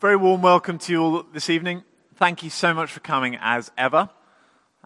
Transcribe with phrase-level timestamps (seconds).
[0.00, 1.84] very warm welcome to you all this evening.
[2.14, 4.08] Thank you so much for coming as ever.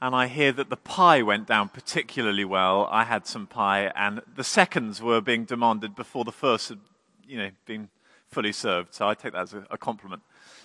[0.03, 2.89] And I hear that the pie went down particularly well.
[2.91, 6.81] I had some pie, and the seconds were being demanded before the first had,
[7.29, 7.91] you know, been
[8.29, 8.93] fully served.
[8.93, 10.23] So I take that as a, compliment.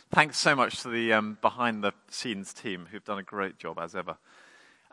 [0.10, 3.78] Thanks so much to the um, behind the scenes team who've done a great job
[3.80, 4.18] as ever.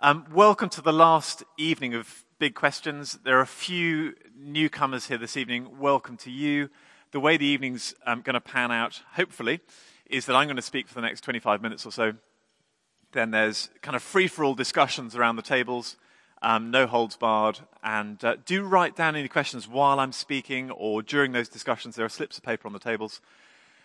[0.00, 3.20] Um, welcome to the last evening of Big Questions.
[3.24, 5.78] There are a few newcomers here this evening.
[5.80, 6.68] Welcome to you
[7.12, 9.60] the way the evening's um, going to pan out, hopefully,
[10.08, 12.12] is that I'm going to speak for the next 25 minutes or so.
[13.12, 15.96] Then there's kind of free for all discussions around the tables,
[16.42, 17.60] um, no holds barred.
[17.82, 21.96] And uh, do write down any questions while I'm speaking or during those discussions.
[21.96, 23.20] There are slips of paper on the tables.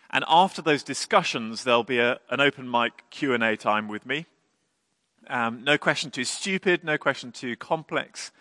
[0.09, 4.25] And after those discussions, there'll be a, an open mic Q&A time with me.
[5.27, 8.31] Um, no question too stupid, no question too complex.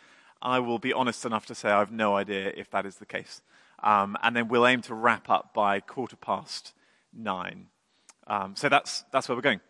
[0.42, 3.06] I will be honest enough to say I have no idea if that is the
[3.06, 3.42] case.
[3.82, 6.74] Um, and then we'll aim to wrap up by quarter past
[7.12, 7.66] nine.
[8.26, 9.60] Um, so that's, that's where we're going.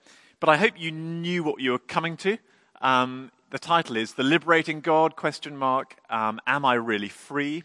[0.41, 2.39] But I hope you knew what you were coming to.
[2.81, 7.65] Um, the title is The Liberating God, question mark, um, Am I Really Free?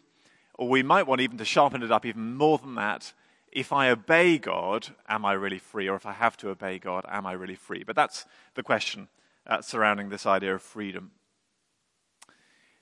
[0.55, 3.13] Or we might want even to sharpen it up even more than that.
[3.51, 5.87] If I obey God, am I really free?
[5.87, 7.83] Or if I have to obey God, am I really free?
[7.83, 8.25] But that's
[8.55, 9.07] the question
[9.47, 11.11] uh, surrounding this idea of freedom.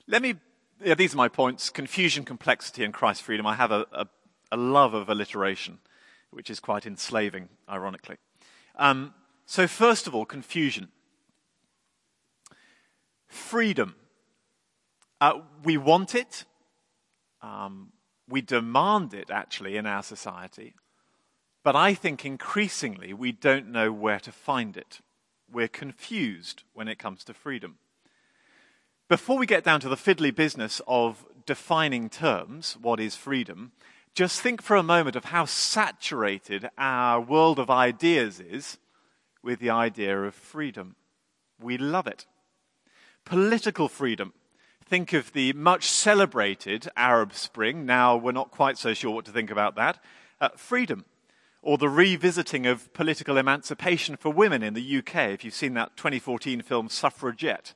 [0.06, 0.34] Let me
[0.82, 3.46] yeah, these are my points confusion, complexity, and Christ freedom.
[3.46, 4.06] I have a, a,
[4.52, 5.78] a love of alliteration,
[6.30, 8.16] which is quite enslaving, ironically.
[8.76, 9.14] Um,
[9.46, 10.88] so, first of all, confusion.
[13.26, 13.96] Freedom.
[15.20, 16.44] Uh, we want it,
[17.40, 17.92] um,
[18.28, 20.74] we demand it actually in our society,
[21.62, 25.00] but I think increasingly we don't know where to find it.
[25.50, 27.78] We're confused when it comes to freedom.
[29.06, 33.72] Before we get down to the fiddly business of defining terms, what is freedom,
[34.14, 38.78] just think for a moment of how saturated our world of ideas is
[39.42, 40.96] with the idea of freedom.
[41.60, 42.24] We love it.
[43.26, 44.32] Political freedom.
[44.82, 47.84] Think of the much celebrated Arab Spring.
[47.84, 50.02] Now we're not quite so sure what to think about that.
[50.40, 51.04] Uh, freedom.
[51.60, 55.94] Or the revisiting of political emancipation for women in the UK, if you've seen that
[55.98, 57.74] 2014 film Suffragette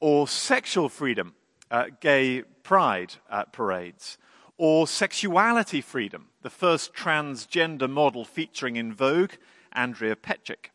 [0.00, 1.34] or sexual freedom,
[1.70, 4.18] uh, gay pride uh, parades,
[4.56, 9.32] or sexuality freedom, the first transgender model featuring in Vogue,
[9.72, 10.70] Andrea Pejic,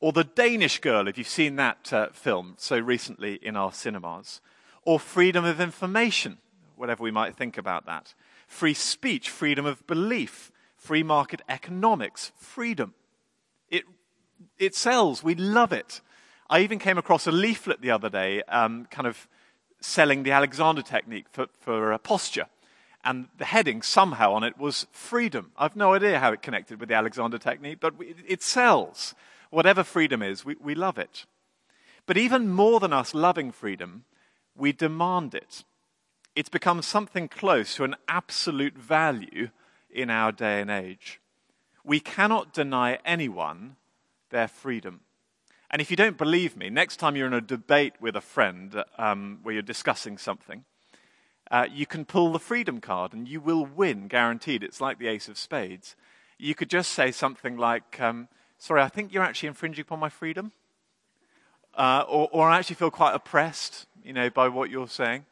[0.00, 4.40] or The Danish Girl, if you've seen that uh, film so recently in our cinemas,
[4.84, 6.38] or freedom of information,
[6.76, 8.14] whatever we might think about that,
[8.46, 12.94] free speech, freedom of belief, free market economics, freedom.
[13.68, 13.84] It,
[14.58, 16.00] it sells, we love it.
[16.48, 19.28] I even came across a leaflet the other day, um, kind of
[19.80, 22.46] selling the Alexander technique for, for uh, posture.
[23.04, 25.52] And the heading somehow on it was freedom.
[25.56, 29.14] I've no idea how it connected with the Alexander technique, but it, it sells.
[29.50, 31.24] Whatever freedom is, we, we love it.
[32.06, 34.04] But even more than us loving freedom,
[34.56, 35.64] we demand it.
[36.34, 39.50] It's become something close to an absolute value
[39.90, 41.20] in our day and age.
[41.84, 43.76] We cannot deny anyone
[44.30, 45.00] their freedom.
[45.70, 48.84] And if you don't believe me, next time you're in a debate with a friend
[48.98, 50.64] um, where you're discussing something,
[51.50, 54.62] uh, you can pull the freedom card and you will win, guaranteed.
[54.62, 55.96] It's like the ace of spades.
[56.38, 58.28] You could just say something like, um,
[58.58, 60.52] Sorry, I think you're actually infringing upon my freedom.
[61.74, 65.26] Uh, or, or I actually feel quite oppressed, you know, by what you're saying.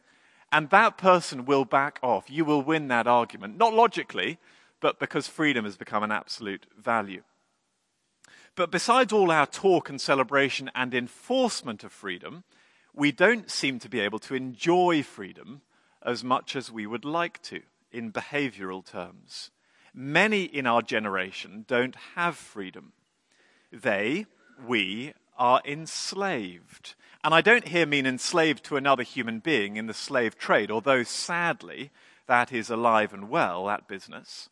[0.53, 2.31] And that person will back off.
[2.31, 3.56] You will win that argument.
[3.56, 4.39] Not logically,
[4.81, 7.23] but because freedom has become an absolute value.
[8.56, 12.44] But besides all our talk and celebration and enforcement of freedom,
[12.94, 15.62] we don't seem to be able to enjoy freedom
[16.03, 19.50] as much as we would like to in behavioral terms.
[19.93, 22.93] Many in our generation don't have freedom.
[23.72, 24.26] They,
[24.64, 26.94] we, are enslaved.
[27.25, 31.03] And I don't here mean enslaved to another human being in the slave trade, although
[31.03, 31.91] sadly
[32.26, 34.48] that is alive and well, that business.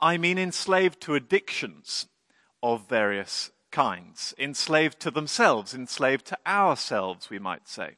[0.00, 2.06] I mean enslaved to addictions
[2.62, 7.96] of various kinds, enslaved to themselves, enslaved to ourselves, we might say.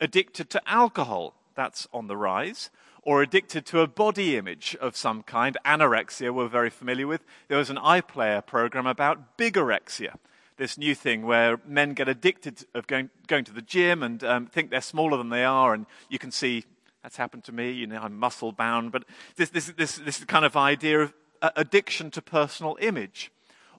[0.00, 2.70] Addicted to alcohol, that's on the rise,
[3.02, 7.24] or addicted to a body image of some kind, anorexia, we're very familiar with.
[7.48, 10.16] There was an iPlayer program about bigorexia,
[10.56, 14.46] this new thing where men get addicted of going, going to the gym and um,
[14.46, 16.64] think they're smaller than they are, and you can see
[17.02, 17.70] that's happened to me.
[17.70, 19.04] You know, I'm muscle bound, but
[19.36, 23.30] this, this, this, this kind of idea of uh, addiction to personal image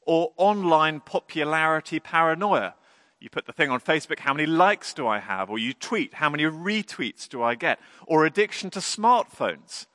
[0.09, 2.73] or online popularity paranoia.
[3.19, 5.51] You put the thing on Facebook, how many likes do I have?
[5.51, 7.79] Or you tweet, how many retweets do I get?
[8.07, 9.85] Or addiction to smartphones.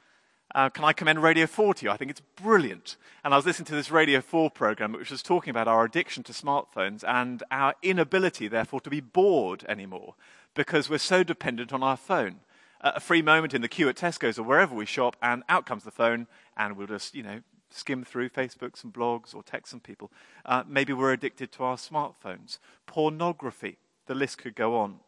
[0.54, 1.90] Uh, can I commend Radio 4 to you?
[1.90, 2.96] I think it's brilliant.
[3.24, 6.22] And I was listening to this Radio 4 program, which was talking about our addiction
[6.22, 10.14] to smartphones and our inability, therefore, to be bored anymore
[10.54, 12.36] because we're so dependent on our phone.
[12.80, 15.66] Uh, a free moment in the queue at Tesco's or wherever we shop, and out
[15.66, 17.40] comes the phone, and we'll just, you know,
[17.74, 20.10] skim through Facebooks and blogs or text some people.
[20.44, 22.58] Uh, maybe we're addicted to our smartphones.
[22.86, 25.00] Pornography, the list could go on.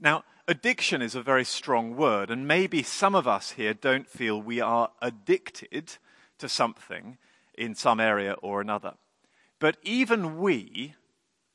[0.00, 4.40] Now, addiction is a very strong word, and maybe some of us here don't feel
[4.40, 5.96] we are addicted
[6.38, 7.18] to something
[7.56, 8.94] in some area or another.
[9.58, 10.94] But even we,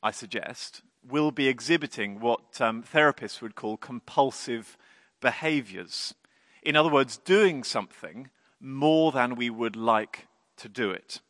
[0.02, 4.78] I suggest, will be exhibiting what um, therapists would call compulsive
[5.20, 6.14] behaviors.
[6.62, 8.30] In other words, doing something
[8.66, 10.26] more than we would like
[10.56, 11.20] to do it,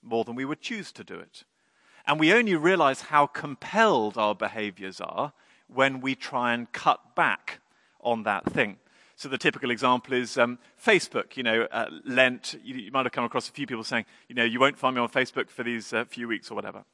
[0.00, 1.44] more than we would choose to do it.
[2.06, 5.32] And we only realize how compelled our behaviors are
[5.66, 7.60] when we try and cut back
[8.00, 8.76] on that thing.
[9.16, 11.36] So the typical example is um, Facebook.
[11.36, 12.56] You know, uh, Lent.
[12.62, 14.94] You, you, might have come across a few people saying, you know, you won't find
[14.94, 16.84] me on Facebook for these uh, few weeks or whatever.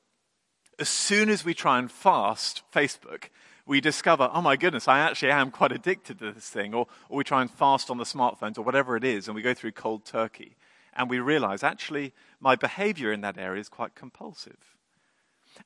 [0.79, 3.25] As soon as we try and fast Facebook,
[3.71, 6.75] we discover, oh my goodness, I actually am quite addicted to this thing.
[6.75, 9.43] Or, or we try and fast on the smartphones or whatever it is, and we
[9.43, 10.57] go through cold turkey,
[10.93, 14.75] and we realize actually my behavior in that area is quite compulsive.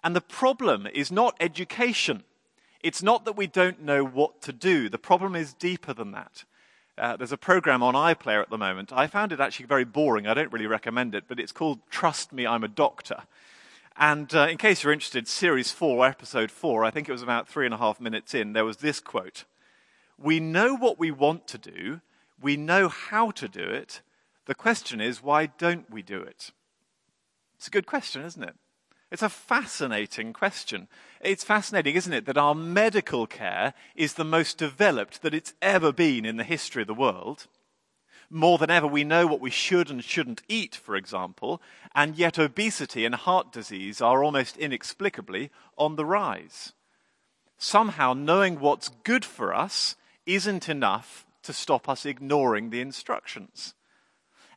[0.02, 2.24] And the problem is not education.
[2.82, 4.90] It's not that we don't know what to do.
[4.90, 6.44] The problem is deeper than that.
[6.98, 8.92] Uh, there's a program on iPlayer at the moment.
[8.92, 10.26] I found it actually very boring.
[10.26, 13.22] I don't really recommend it, but it's called Trust Me, I'm a Doctor.
[13.96, 17.48] And uh, in case you're interested, Series 4, Episode 4, I think it was about
[17.48, 19.44] three and a half minutes in, there was this quote
[20.18, 22.00] We know what we want to do,
[22.40, 24.00] we know how to do it.
[24.46, 26.50] The question is, why don't we do it?
[27.56, 28.56] It's a good question, isn't it?
[29.10, 30.88] It's a fascinating question.
[31.20, 35.92] It's fascinating, isn't it, that our medical care is the most developed that it's ever
[35.92, 37.46] been in the history of the world.
[38.36, 41.62] More than ever, we know what we should and shouldn't eat, for example,
[41.94, 46.72] and yet obesity and heart disease are almost inexplicably on the rise.
[47.58, 49.94] Somehow, knowing what's good for us
[50.26, 53.74] isn't enough to stop us ignoring the instructions.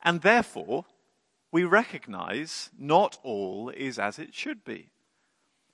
[0.02, 0.86] And therefore,
[1.52, 4.90] we recognize not all is as it should be.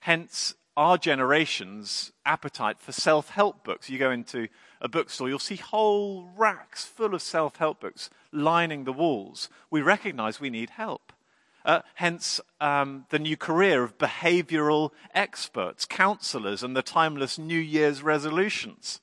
[0.02, 3.90] Hence, our generation's appetite for self help books.
[3.90, 4.50] You go into
[4.84, 9.50] a bookstore, you'll see whole racks full of self help books lining the walls.
[9.72, 11.14] We recognize we need help.
[11.66, 18.04] Uh, hence, um, the new career of behavioral experts, counselors, and the timeless New Year's
[18.04, 19.00] resolutions.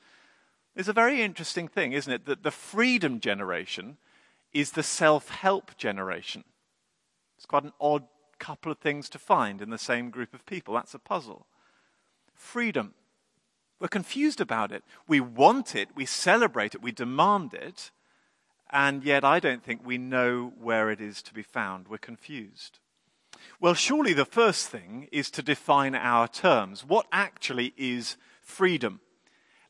[0.76, 2.26] It's a very interesting thing, isn't it?
[2.26, 3.96] That the freedom generation
[4.52, 6.44] is the self help generation.
[7.38, 8.04] It's quite an odd
[8.38, 10.74] couple of things to find in the same group of people.
[10.74, 11.46] That's a puzzle.
[12.34, 12.92] Freedom.
[13.80, 14.84] We're confused about it.
[15.08, 17.90] We want it, we celebrate it, we demand it,
[18.70, 21.88] and yet I don't think we know where it is to be found.
[21.88, 22.78] We're confused.
[23.58, 26.84] Well, surely the first thing is to define our terms.
[26.84, 29.00] What actually is freedom?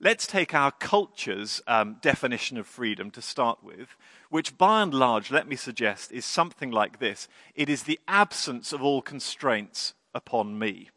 [0.00, 3.96] Let's take our culture's um, definition of freedom to start with,
[4.30, 8.72] which by and large, let me suggest, is something like this it is the absence
[8.72, 10.88] of all constraints upon me.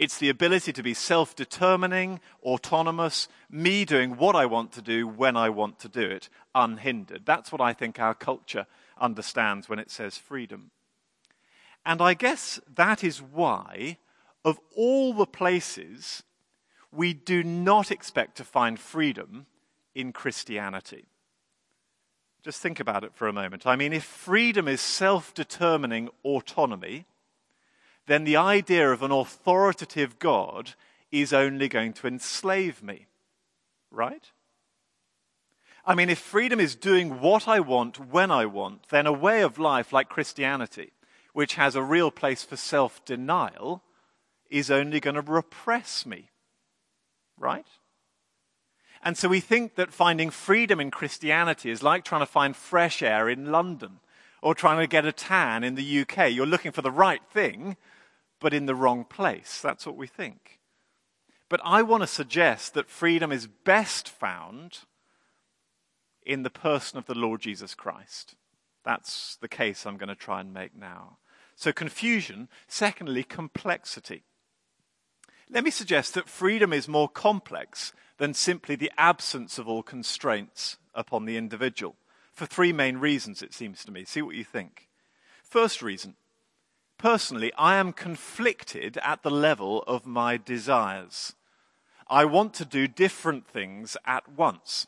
[0.00, 5.06] It's the ability to be self determining, autonomous, me doing what I want to do
[5.06, 7.26] when I want to do it, unhindered.
[7.26, 8.66] That's what I think our culture
[8.98, 10.70] understands when it says freedom.
[11.84, 13.98] And I guess that is why,
[14.42, 16.22] of all the places
[16.90, 19.44] we do not expect to find freedom
[19.94, 21.04] in Christianity.
[22.42, 23.66] Just think about it for a moment.
[23.66, 27.04] I mean, if freedom is self determining autonomy,
[28.10, 30.74] then the idea of an authoritative God
[31.10, 33.06] is only going to enslave me.
[33.90, 34.30] Right?
[35.84, 39.42] I mean, if freedom is doing what I want when I want, then a way
[39.42, 40.92] of life like Christianity,
[41.32, 43.82] which has a real place for self denial,
[44.50, 46.30] is only going to repress me
[47.40, 47.66] right?
[49.02, 53.02] And so we think that finding freedom in Christianity is like trying to find fresh
[53.02, 54.00] air in London
[54.42, 56.30] or trying to get a tan in the UK.
[56.30, 57.76] You're looking for the right thing,
[58.40, 59.60] but in the wrong place.
[59.62, 60.58] That's what we think.
[61.48, 64.80] But I want to suggest that freedom is best found
[66.22, 68.34] in the person of the Lord Jesus Christ.
[68.84, 71.18] That's the case I'm going to try and make now.
[71.56, 72.48] So, confusion.
[72.68, 74.22] Secondly, complexity.
[75.50, 80.76] Let me suggest that freedom is more complex than simply the absence of all constraints
[80.94, 81.96] upon the individual,
[82.32, 84.04] for three main reasons, it seems to me.
[84.04, 84.88] See what you think.
[85.42, 86.14] First reason
[87.00, 91.34] personally, I am conflicted at the level of my desires.
[92.08, 94.86] I want to do different things at once.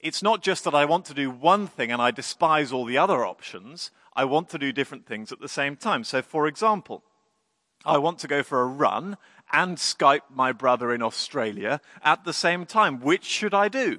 [0.00, 2.98] It's not just that I want to do one thing and I despise all the
[2.98, 3.90] other options.
[4.14, 6.04] I want to do different things at the same time.
[6.04, 7.02] So, for example,
[7.84, 9.16] I want to go for a run
[9.52, 13.00] and Skype my brother in Australia at the same time.
[13.00, 13.98] Which should I do?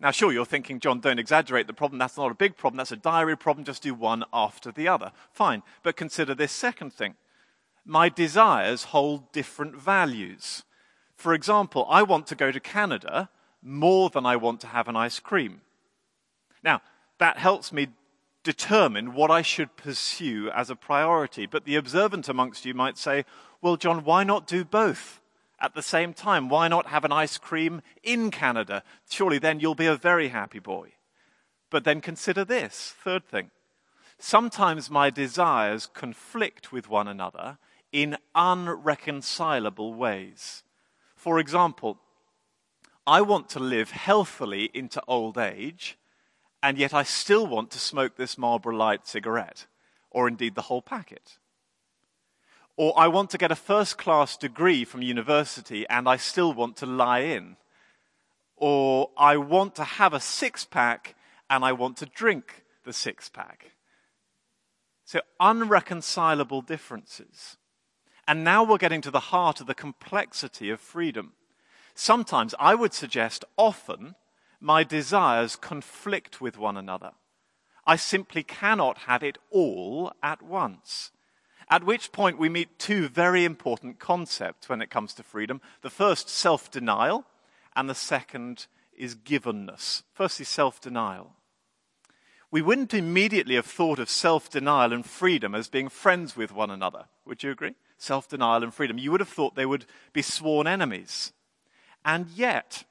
[0.00, 1.98] Now, sure, you're thinking, John, don't exaggerate the problem.
[1.98, 2.76] That's not a big problem.
[2.76, 3.64] That's a diary problem.
[3.64, 5.10] Just do one after the other.
[5.32, 5.62] Fine.
[5.82, 7.16] But consider this second thing.
[7.84, 10.62] My desires hold different values.
[11.16, 13.28] For example, I want to go to Canada
[13.60, 15.62] more than I want to have an ice cream.
[16.62, 16.80] Now,
[17.18, 17.88] that helps me
[18.44, 21.46] determine what I should pursue as a priority.
[21.46, 23.24] But the observant amongst you might say,
[23.60, 25.20] well, John, why not do both?
[25.60, 26.48] At the same time.
[26.48, 28.82] Why not have an ice cream in Canada?
[29.08, 30.92] Surely then you'll be a very happy boy.
[31.70, 33.50] But then consider this third thing.
[34.18, 37.58] Sometimes my desires conflict with one another
[37.92, 40.62] in unreconcilable ways.
[41.14, 41.98] For example,
[43.06, 45.96] I want to live healthily into old age,
[46.62, 49.66] and yet I still want to smoke this Marlboro Light cigarette,
[50.10, 51.38] or indeed the whole packet.
[52.78, 56.76] Or I want to get a first class degree from university and I still want
[56.76, 57.56] to lie in.
[58.56, 61.16] Or I want to have a six pack
[61.50, 63.72] and I want to drink the six pack.
[65.04, 67.56] So, unreconcilable differences.
[68.28, 71.32] And now we're getting to the heart of the complexity of freedom.
[71.96, 74.14] Sometimes, I would suggest often,
[74.60, 77.10] my desires conflict with one another.
[77.84, 81.10] I simply cannot have it all at once.
[81.70, 85.60] At which point we meet two very important concepts when it comes to freedom.
[85.82, 87.24] The first, self denial,
[87.76, 90.02] and the second is givenness.
[90.14, 91.34] Firstly, self denial.
[92.50, 96.70] We wouldn't immediately have thought of self denial and freedom as being friends with one
[96.70, 97.04] another.
[97.26, 97.74] Would you agree?
[97.98, 98.96] Self denial and freedom.
[98.96, 99.84] You would have thought they would
[100.14, 101.32] be sworn enemies.
[102.04, 102.84] And yet,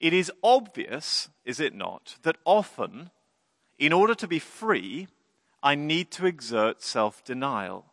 [0.00, 3.10] it is obvious, is it not, that often,
[3.78, 5.06] in order to be free,
[5.62, 7.86] I need to exert self denial.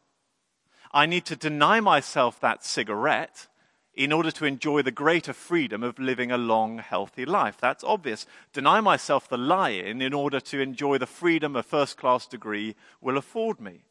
[0.93, 3.47] I need to deny myself that cigarette
[3.93, 7.57] in order to enjoy the greater freedom of living a long, healthy life.
[7.59, 8.25] That's obvious.
[8.53, 12.75] Deny myself the lie in in order to enjoy the freedom a first class degree
[13.01, 13.83] will afford me.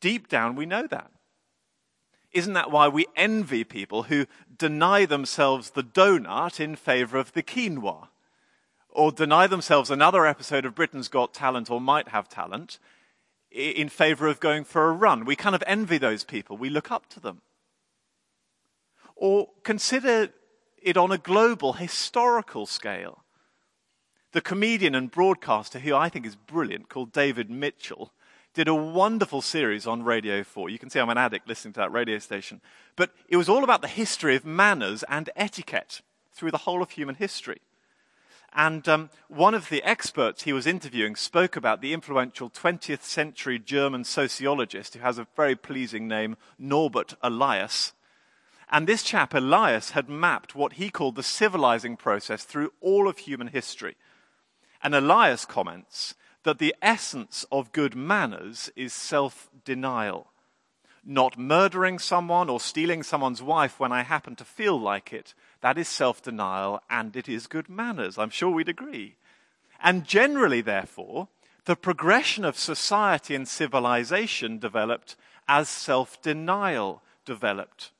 [0.00, 1.10] Deep down, we know that.
[2.32, 4.26] Isn't that why we envy people who
[4.58, 8.08] deny themselves the donut in favor of the quinoa?
[8.90, 12.78] Or deny themselves another episode of Britain's Got Talent or Might Have Talent
[13.56, 15.24] in favor of going for a run.
[15.24, 17.40] We kind of envy those people, we look up to them.
[19.16, 20.28] Or consider
[20.82, 23.24] it on a global, historical scale.
[24.32, 28.12] The comedian and broadcaster, who I think is brilliant, called David Mitchell,
[28.52, 30.68] did a wonderful series on Radio 4.
[30.68, 32.60] You can see I'm an addict listening to that radio station.
[32.94, 36.90] But it was all about the history of manners and etiquette through the whole of
[36.90, 37.60] human history.
[38.52, 43.58] And um, one of the experts he was interviewing spoke about the influential 20th century
[43.58, 47.92] German sociologist who has a very pleasing name, Norbert Elias.
[48.70, 53.18] And this chap, Elias, had mapped what he called the civilizing process through all of
[53.18, 53.96] human history.
[54.82, 60.32] And Elias comments that the essence of good manners is self denial.
[61.04, 65.78] Not murdering someone or stealing someone's wife when I happen to feel like it, that
[65.78, 68.18] is self denial and it is good manners.
[68.18, 69.16] I'm sure we'd agree.
[69.82, 71.28] And generally, therefore,
[71.64, 75.16] the progression of society and civilization developed
[75.48, 77.92] as self denial developed.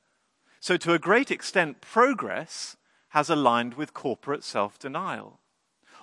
[0.59, 2.77] So, to a great extent, progress
[3.09, 5.39] has aligned with corporate self denial.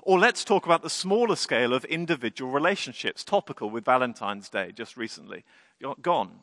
[0.03, 4.97] Or let's talk about the smaller scale of individual relationships, topical with Valentine's Day just
[4.99, 5.45] recently
[6.03, 6.41] gone.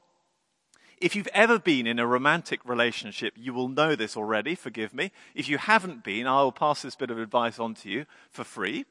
[1.01, 5.11] If you've ever been in a romantic relationship, you will know this already, forgive me.
[5.33, 8.43] If you haven't been, I will pass this bit of advice on to you for
[8.43, 8.85] free.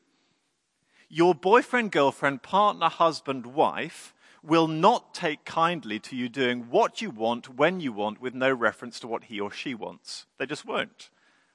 [1.09, 4.13] Your boyfriend, girlfriend, partner, husband, wife
[4.43, 8.53] will not take kindly to you doing what you want when you want with no
[8.53, 10.27] reference to what he or she wants.
[10.39, 11.11] They just won't.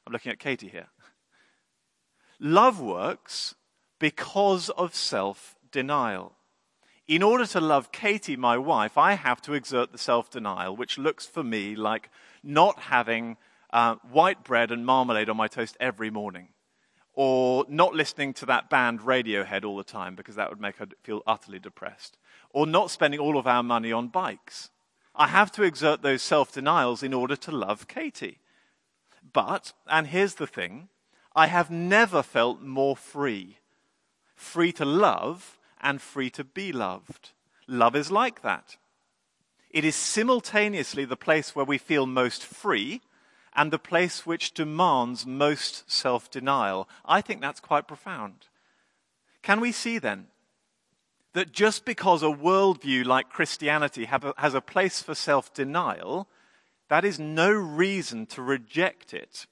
[0.08, 0.88] I'm looking at Katie here.
[2.40, 3.56] Love works
[4.00, 6.38] because of self denial
[7.08, 10.98] in order to love Katie, my wife, I have to exert the self denial, which
[10.98, 12.10] looks for me like
[12.44, 13.38] not having
[13.72, 16.50] uh, white bread and marmalade on my toast every morning,
[17.14, 20.88] or not listening to that band Radiohead all the time because that would make her
[21.04, 22.18] feel utterly depressed,
[22.50, 24.70] or not spending all of our money on bikes.
[25.14, 28.40] I have to exert those self denials in order to love Katie.
[29.32, 30.90] But, and here's the thing,
[31.36, 33.58] I have never felt more free.
[34.36, 37.32] Free to love and free to be loved.
[37.68, 38.76] Love is like that.
[39.70, 43.02] It is simultaneously the place where we feel most free
[43.54, 46.90] and the place which demands most self denial.
[47.06, 48.48] I think that's quite profound.
[49.44, 50.28] Can we see then
[51.34, 56.28] that just because a worldview like Christianity has a place for self denial,
[56.90, 59.46] that is no reason to reject it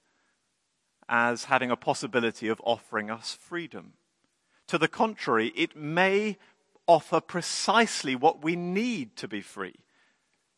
[1.08, 3.94] as having a possibility of offering us freedom.
[4.68, 6.38] To the contrary, it may
[6.88, 9.76] offer precisely what we need to be free,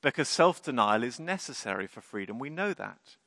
[0.02, 2.40] because self denial is necessary for freedom.
[2.40, 3.18] We know that.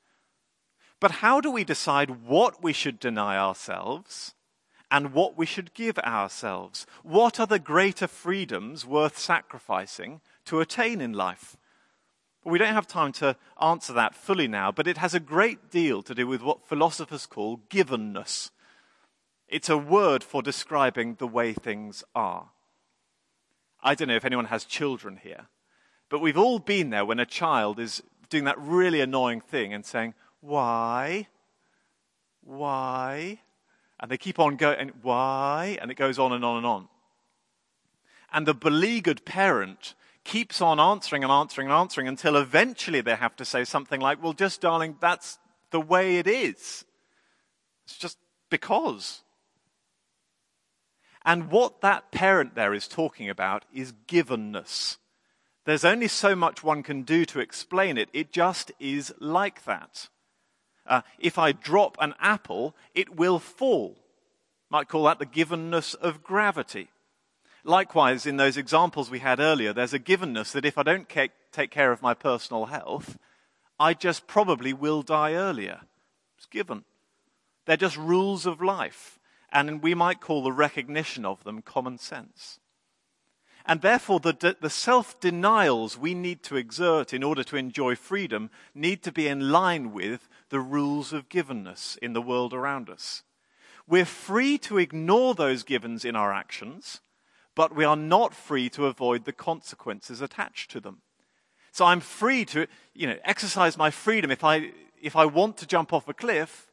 [1.00, 4.34] But how do we decide what we should deny ourselves
[4.90, 6.86] and what we should give ourselves?
[7.02, 11.56] What are the greater freedoms worth sacrificing to attain in life?
[12.44, 16.02] We don't have time to answer that fully now, but it has a great deal
[16.02, 18.50] to do with what philosophers call givenness.
[19.48, 22.50] It's a word for describing the way things are.
[23.82, 25.46] I don't know if anyone has children here,
[26.08, 29.86] but we've all been there when a child is doing that really annoying thing and
[29.86, 31.28] saying, Why?
[32.44, 33.40] Why?
[34.00, 35.78] And they keep on going, Why?
[35.80, 36.88] And it goes on and on and on.
[38.32, 43.36] And the beleaguered parent keeps on answering and answering and answering until eventually they have
[43.36, 45.38] to say something like, Well, just darling, that's
[45.70, 46.84] the way it is.
[47.86, 48.18] It's just
[48.50, 49.22] because.
[51.28, 54.96] And what that parent there is talking about is givenness.
[55.66, 58.08] There's only so much one can do to explain it.
[58.14, 60.08] It just is like that.
[60.86, 63.98] Uh, if I drop an apple, it will fall.
[64.70, 66.88] Might call that the givenness of gravity.
[67.62, 71.70] Likewise, in those examples we had earlier, there's a givenness that if I don't take
[71.70, 73.18] care of my personal health,
[73.78, 75.82] I just probably will die earlier.
[76.38, 76.84] It's given.
[77.66, 79.17] They're just rules of life,
[79.52, 82.58] and we might call the recognition of them common sense.
[83.64, 88.50] And therefore, the, the self denials we need to exert in order to enjoy freedom
[88.74, 93.22] need to be in line with the rules of givenness in the world around us.
[93.86, 97.00] We're free to ignore those givens in our actions
[97.58, 100.98] but we are not free to avoid the consequences attached to them.
[101.72, 104.70] So I'm free to, you know, exercise my freedom if I,
[105.02, 106.67] if I want to jump off a cliff,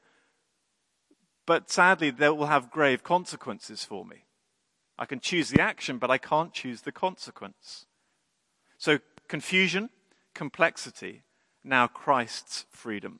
[1.45, 4.25] but sadly, that will have grave consequences for me.
[4.97, 7.85] I can choose the action, but I can't choose the consequence.
[8.77, 9.89] So confusion,
[10.33, 11.23] complexity,
[11.63, 13.19] now Christ's freedom.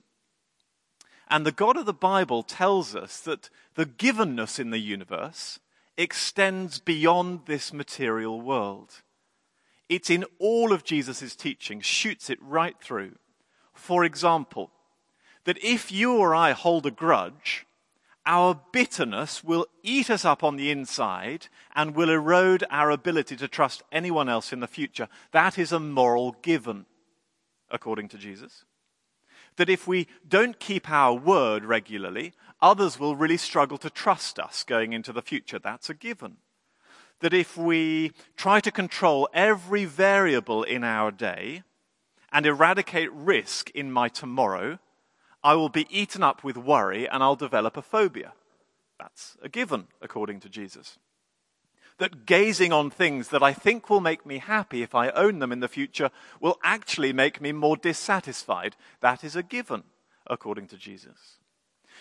[1.27, 5.59] And the God of the Bible tells us that the givenness in the universe
[5.97, 9.01] extends beyond this material world.
[9.89, 13.15] It's in all of Jesus' teaching, shoots it right through.
[13.73, 14.71] For example,
[15.45, 17.65] that if you or I hold a grudge,
[18.25, 23.47] our bitterness will eat us up on the inside and will erode our ability to
[23.47, 25.07] trust anyone else in the future.
[25.31, 26.85] That is a moral given,
[27.69, 28.65] according to Jesus.
[29.57, 34.63] That if we don't keep our word regularly, others will really struggle to trust us
[34.63, 35.59] going into the future.
[35.59, 36.37] That's a given.
[37.19, 41.63] That if we try to control every variable in our day
[42.31, 44.79] and eradicate risk in my tomorrow,
[45.45, 48.33] I will be eaten up with worry and I'll develop a phobia.
[48.97, 50.97] That's a given, according to Jesus.
[51.99, 55.51] That gazing on things that I think will make me happy if I own them
[55.51, 56.09] in the future
[56.41, 58.75] will actually make me more dissatisfied.
[59.01, 59.83] That is a given,
[60.25, 61.37] according to Jesus.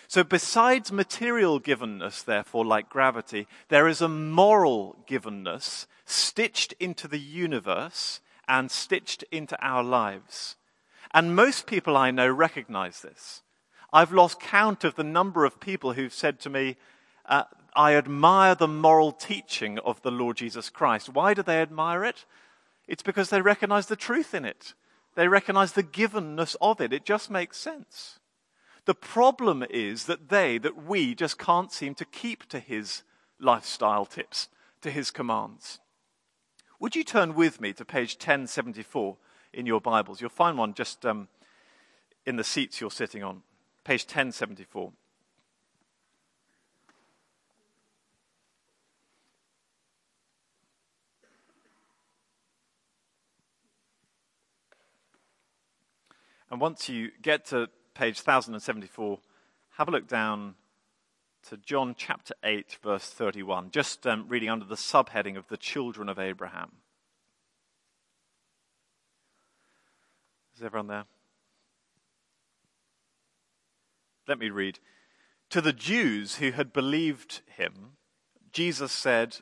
[0.07, 7.19] So, besides material givenness, therefore, like gravity, there is a moral givenness stitched into the
[7.19, 10.55] universe and stitched into our lives.
[11.15, 13.41] And most people I know recognize this.
[13.93, 16.75] I've lost count of the number of people who've said to me,
[17.25, 21.07] uh, I admire the moral teaching of the Lord Jesus Christ.
[21.07, 22.25] Why do they admire it?
[22.85, 24.73] It's because they recognize the truth in it.
[25.15, 26.91] They recognize the givenness of it.
[26.91, 28.19] It just makes sense.
[28.83, 33.03] The problem is that they, that we, just can't seem to keep to his
[33.39, 34.49] lifestyle tips,
[34.81, 35.79] to his commands.
[36.81, 39.15] Would you turn with me to page 1074
[39.55, 40.21] in your Bibles?
[40.21, 41.27] You'll find one just um,
[42.25, 43.41] in the seats you're sitting on.
[43.83, 44.91] Page 1074.
[56.51, 59.19] And once you get to page 1074,
[59.77, 60.55] have a look down
[61.49, 66.07] to John chapter 8, verse 31, just um, reading under the subheading of the children
[66.07, 66.71] of Abraham.
[70.55, 71.05] Is everyone there?
[74.27, 74.79] Let me read.
[75.49, 77.97] To the Jews who had believed him,
[78.51, 79.37] Jesus said,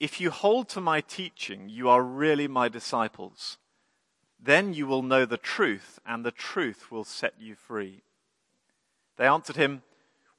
[0.00, 3.58] If you hold to my teaching, you are really my disciples.
[4.42, 8.02] Then you will know the truth, and the truth will set you free.
[9.16, 9.82] They answered him,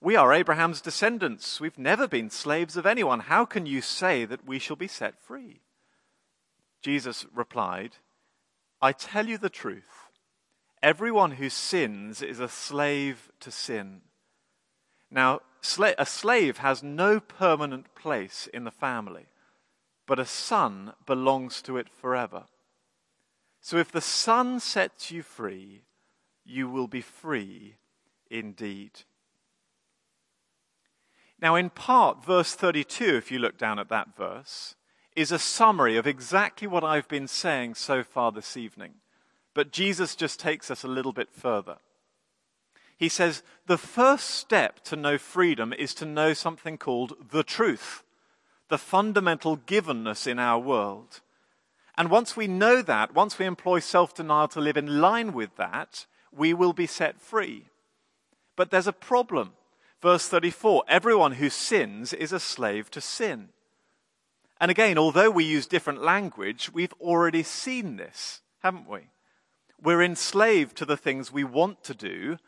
[0.02, 1.60] We are Abraham's descendants.
[1.60, 3.22] We've never been slaves of anyone.
[3.22, 5.62] How can you say that we shall be set free?
[6.82, 7.98] Jesus replied,
[8.82, 10.10] I tell you the truth.
[10.84, 14.02] Everyone who sins is a slave to sin.
[15.10, 15.42] Now,
[15.98, 19.26] a slave has no permanent place in the family,
[20.06, 22.46] but a son belongs to it forever.
[23.66, 25.86] So if the Son sets you free,
[26.44, 27.78] you will be free
[28.30, 28.92] indeed.
[31.42, 34.76] Now, in part, verse 32, if you look down at that verse,
[35.16, 38.96] is a summary of exactly what I've been saying so far this evening.
[39.54, 41.78] But Jesus just takes us a little bit further.
[42.98, 48.04] He says the first step to know freedom is to know something called the truth,
[48.70, 51.22] the fundamental givenness in our world.
[51.98, 55.56] And once we know that, once we employ self denial to live in line with
[55.56, 57.66] that, we will be set free.
[58.56, 59.54] But there's a problem.
[60.02, 63.50] Verse 34 everyone who sins is a slave to sin.
[64.66, 69.12] And again, although we use different language, we've already seen this, haven't we?
[69.80, 72.40] We're enslaved to the things we want to do,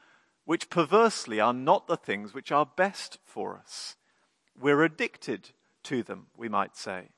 [0.43, 3.97] which perversely are not the things which are best for us.
[4.60, 5.51] We're addicted
[5.84, 7.10] to them, we might say.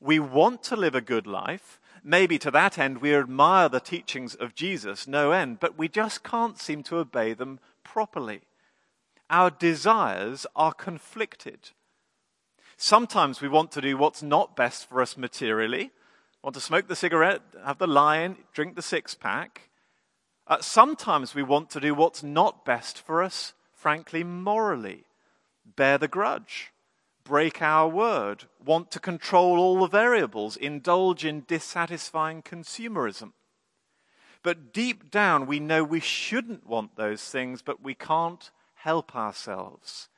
[0.00, 1.78] We want to live a good life.
[2.02, 6.24] Maybe to that end we admire the teachings of Jesus, no end, but we just
[6.24, 8.40] can't seem to obey them properly.
[9.30, 11.70] Our desires are conflicted.
[12.76, 15.90] Sometimes we want to do what's not best for us materially,
[16.42, 19.70] want to smoke the cigarette, have the line, drink the six pack.
[20.46, 25.04] Uh, sometimes we want to do what's not best for us, frankly, morally,
[25.64, 26.72] bear the grudge
[27.24, 33.32] break our word, want to control all the variables, indulge in dissatisfying consumerism.
[34.42, 40.08] But deep down, we know we shouldn't want those things, but we can't help ourselves.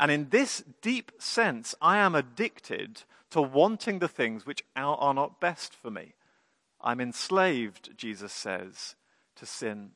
[0.00, 5.40] And in this deep sense, I am addicted to wanting the things which are not
[5.40, 6.14] best for me.
[6.80, 8.96] I'm enslaved, Jesus says,
[9.36, 9.90] to sin.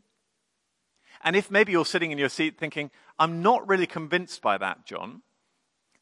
[1.22, 4.84] And if maybe you're sitting in your seat thinking, I'm not really convinced by that,
[4.84, 5.22] John,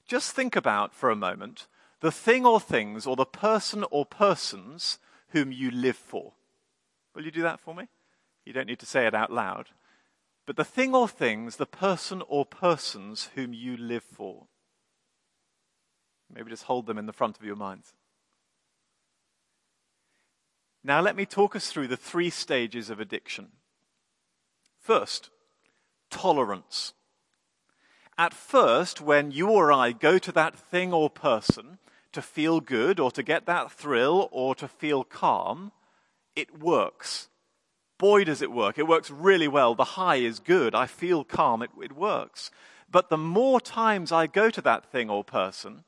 [0.04, 1.68] just think about for a moment
[2.00, 6.32] the thing or things or the person or persons whom you live for.
[7.14, 7.86] Will you do that for me?
[8.44, 9.68] You don't need to say it out loud.
[10.44, 14.46] But the thing or things, the person or persons whom you live for.
[16.33, 17.92] Maybe just hold them in the front of your minds.
[20.85, 23.48] Now, let me talk us through the three stages of addiction.
[24.81, 25.31] First,
[26.11, 26.92] tolerance.
[28.18, 31.78] At first, when you or I go to that thing or person
[32.11, 35.72] to feel good or to get that thrill or to feel calm,
[36.35, 37.28] it works.
[38.02, 38.80] Boy, does it work.
[38.80, 39.76] It works really well.
[39.76, 40.74] The high is good.
[40.74, 41.62] I feel calm.
[41.62, 42.50] It, it works.
[42.90, 45.84] But the more times I go to that thing or person,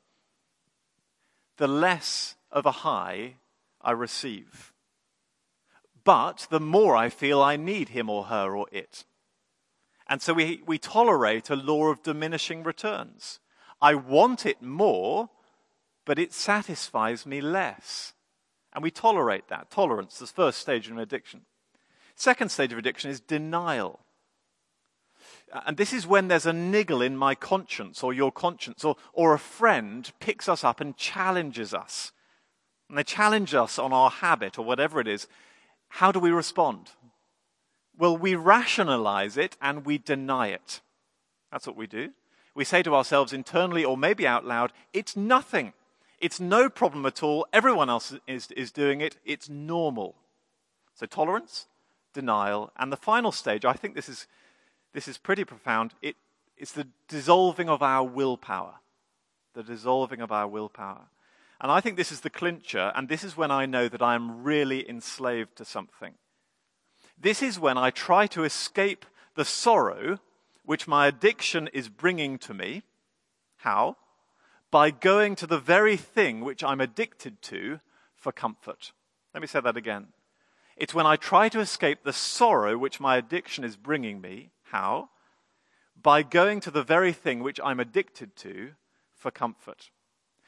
[1.57, 3.35] the less of a high
[3.83, 4.72] I receive.
[6.05, 9.05] But the more I feel I need him or her or it.
[10.07, 13.40] And so we, we tolerate a law of diminishing returns.
[13.83, 15.31] I want it more,
[16.05, 18.12] but it satisfies me less.
[18.72, 19.68] And we tolerate that.
[19.68, 21.40] Tolerance, the first stage of addiction.
[22.14, 24.00] Second stage of addiction is denial.
[25.53, 28.96] Uh, and this is when there's a niggle in my conscience or your conscience, or,
[29.12, 32.12] or a friend picks us up and challenges us.
[32.88, 35.27] And they challenge us on our habit or whatever it is.
[35.88, 36.90] How do we respond?
[37.96, 40.81] Well, we rationalize it and we deny it.
[41.53, 42.11] That's what we do.
[42.55, 45.72] We say to ourselves internally or maybe out loud, it's nothing.
[46.20, 47.46] It's no problem at all.
[47.53, 49.16] Everyone else is, is doing it.
[49.24, 50.16] It's normal.
[50.94, 51.66] So, tolerance,
[52.14, 54.27] denial, and the final stage, I think this is,
[54.94, 55.92] this is pretty profound.
[56.00, 56.16] It,
[56.57, 58.77] it's the dissolving of our willpower.
[59.53, 61.09] The dissolving of our willpower.
[61.61, 64.14] And I think this is the clincher, and this is when I know that I
[64.14, 66.14] am really enslaved to something.
[67.18, 70.18] This is when I try to escape the sorrow
[70.64, 72.83] which my addiction is bringing to me.
[73.59, 73.96] How?
[74.70, 77.81] By going to the very thing which I'm addicted to
[78.16, 78.92] for comfort.
[79.33, 80.09] Let me say that again.
[80.77, 84.51] It's when I try to escape the sorrow which my addiction is bringing me.
[84.65, 85.11] How?
[86.01, 88.73] By going to the very thing which I'm addicted to
[89.15, 89.91] for comfort.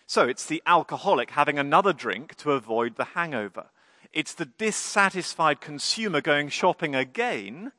[0.06, 3.66] So it's the alcoholic having another drink to avoid the hangover.
[4.12, 7.72] It's the dissatisfied consumer going shopping again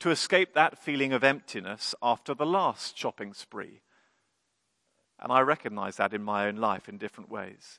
[0.00, 3.80] to escape that feeling of emptiness after the last shopping spree.
[5.18, 7.78] And I recognize that in my own life in different ways.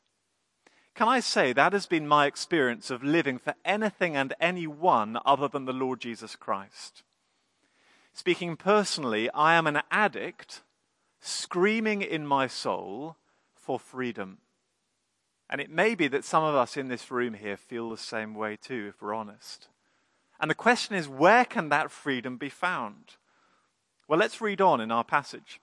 [0.98, 5.48] Can I say that has been my experience of living for anything and anyone other
[5.48, 7.04] than the Lord Jesus Christ?
[8.14, 10.64] Speaking personally, I am an addict
[11.22, 13.16] screaming in my soul
[13.56, 14.40] for freedom.
[15.48, 18.34] And it may be that some of us in this room here feel the same
[18.34, 19.68] way too, if we're honest.
[20.40, 23.18] And the question is, where can that freedom be found?
[24.08, 25.62] Well, let's read on in our passage.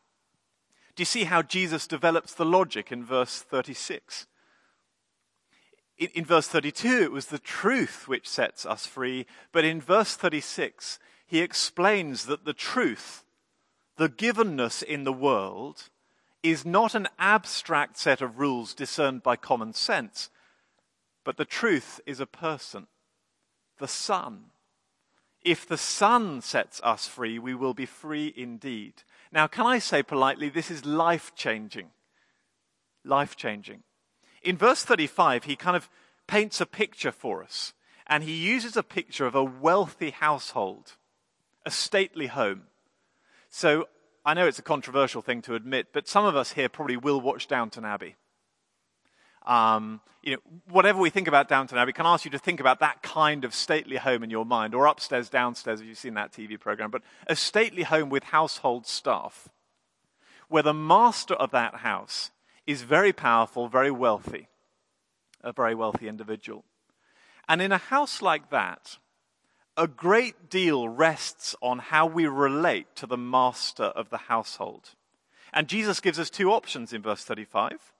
[0.95, 4.29] Do you see how Jesus develops the logic in verse 36?
[5.97, 10.17] In, in, verse 32, it was the truth which sets us free, but in verse
[10.17, 13.25] 36, he explains that the truth,
[13.97, 15.91] the givenness in the world,
[16.43, 20.31] is not an abstract set of rules discerned by common sense,
[21.25, 22.87] but the truth is a person,
[23.79, 24.47] the Son.
[25.43, 29.03] If the Son sets us free, we will be free indeed.
[29.33, 31.89] Now, can I say politely, this is life changing?
[33.05, 33.83] Life changing.
[34.45, 35.89] In verse 35, he kind of
[36.27, 37.73] paints a picture for us,
[38.07, 40.93] and he uses a picture of a wealthy household,
[41.65, 42.65] a stately home.
[43.49, 43.89] So
[44.25, 47.21] I know it's a controversial thing to admit, but some of us here probably will
[47.21, 48.17] watch Downton Abbey.
[49.47, 50.39] Um, you know,
[50.71, 53.55] whatever we think about Downton Abbey, can ask you to think about that kind of
[53.55, 57.03] stately home in your mind, or upstairs, downstairs, if you've seen that TV program, but
[57.27, 59.49] a stately home with household staff,
[60.49, 62.31] where the master of that house
[62.67, 64.49] is very powerful, very wealthy,
[65.43, 66.65] a very wealthy individual.
[67.49, 68.99] And in a house like that,
[69.77, 74.91] a great deal rests on how we relate to the master of the household.
[75.53, 77.93] And Jesus gives us two options in verse 35.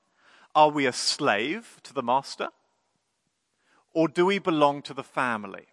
[0.55, 2.49] Are we a slave to the master?
[3.93, 5.67] Or do we belong to the family?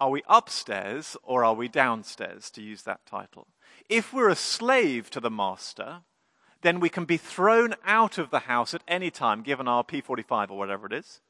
[0.00, 3.46] Are we upstairs or are we downstairs, to use that title?
[3.88, 6.02] If we're a slave to the master,
[6.64, 10.50] then we can be thrown out of the house at any time, given our P45
[10.50, 11.20] or whatever it is.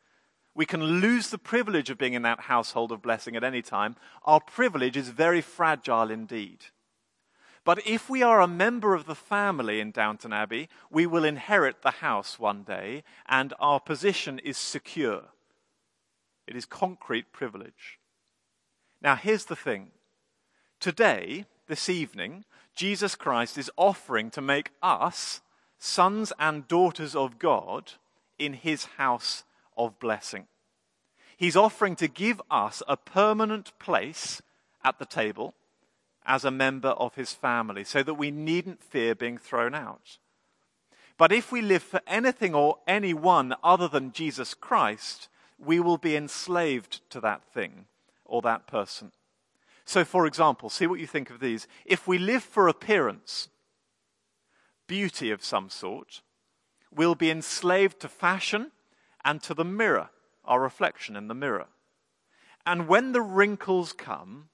[0.55, 3.97] We can lose the privilege of being in that household of blessing at any time.
[4.25, 6.67] Our privilege is very fragile indeed.
[7.65, 11.83] But if we are a member of the family in Downton Abbey, we will inherit
[11.83, 15.25] the house one day, and our position is secure.
[16.47, 17.99] It is concrete privilege.
[19.03, 19.91] Now, here's the thing.
[20.79, 25.41] Today, this evening, Jesus Christ is offering to make us
[25.79, 27.93] sons and daughters of God
[28.39, 29.45] in his house
[29.77, 30.47] of blessing.
[31.37, 34.41] He's offering to give us a permanent place
[34.85, 35.55] at the table
[36.27, 40.19] as a member of his family so that we needn't fear being thrown out.
[41.17, 46.17] But if we live for anything or anyone other than Jesus Christ, we will be
[46.17, 47.87] enslaved to that thing
[48.25, 49.13] or that person.
[49.85, 51.67] So, for example, see what you think of these.
[51.85, 53.49] If we live for appearance,
[54.87, 56.23] beauty of some sort,
[56.91, 58.73] we'll be enslaved to fashion
[59.25, 60.11] and to the mirror,
[60.45, 61.67] our reflection in the mirror.
[62.67, 64.49] And when the wrinkles come,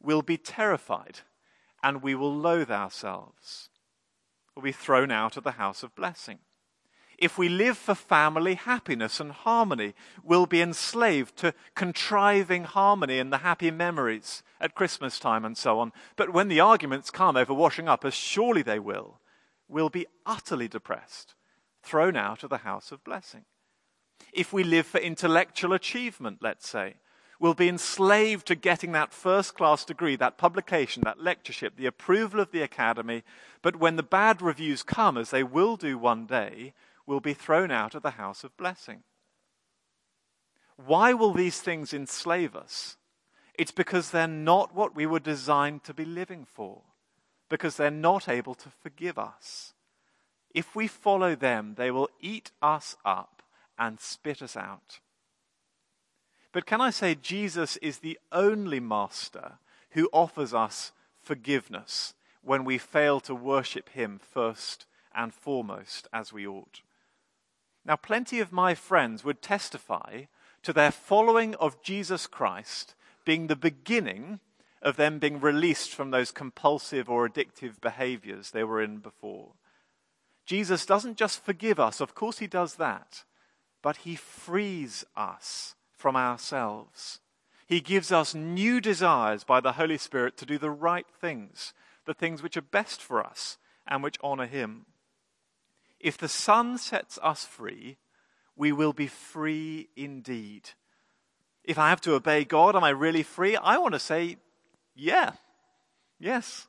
[0.00, 1.20] we'll be terrified
[1.82, 3.68] and we will loathe ourselves.
[4.54, 6.38] We'll be thrown out of the house of blessing.
[7.18, 13.32] If we live for family happiness and harmony, we'll be enslaved to contriving harmony and
[13.32, 15.92] the happy memories at Christmas time and so on.
[16.16, 19.20] But when the arguments come over washing up, as surely they will,
[19.68, 21.34] we'll be utterly depressed,
[21.82, 23.44] thrown out of the house of blessing
[24.34, 26.94] if we live for intellectual achievement, let's say.
[27.40, 32.40] We'll be enslaved to getting that first class degree, that publication, that lectureship, the approval
[32.40, 33.22] of the academy.
[33.62, 36.74] But when the bad reviews come, as they will do one day,
[37.06, 39.02] we'll be thrown out of the house of blessing.
[40.76, 42.96] Why will these things enslave us?
[43.54, 46.82] It's because they're not what we were designed to be living for,
[47.48, 49.74] because they're not able to forgive us.
[50.52, 53.42] If we follow them, they will eat us up
[53.78, 55.00] and spit us out.
[56.52, 59.58] But can I say, Jesus is the only master
[59.90, 66.46] who offers us forgiveness when we fail to worship him first and foremost as we
[66.46, 66.82] ought.
[67.84, 70.24] Now, plenty of my friends would testify
[70.62, 72.94] to their following of Jesus Christ
[73.24, 74.40] being the beginning
[74.80, 79.52] of them being released from those compulsive or addictive behaviors they were in before.
[80.46, 83.24] Jesus doesn't just forgive us, of course, he does that
[83.84, 87.20] but He frees us from ourselves.
[87.66, 91.74] He gives us new desires by the Holy Spirit to do the right things,
[92.06, 94.86] the things which are best for us and which honor Him.
[96.04, 97.96] If the Son sets us free,
[98.54, 100.68] we will be free indeed.
[101.64, 103.56] If I have to obey God, am I really free?
[103.56, 104.36] I want to say,
[104.94, 105.32] yeah,
[106.20, 106.68] yes.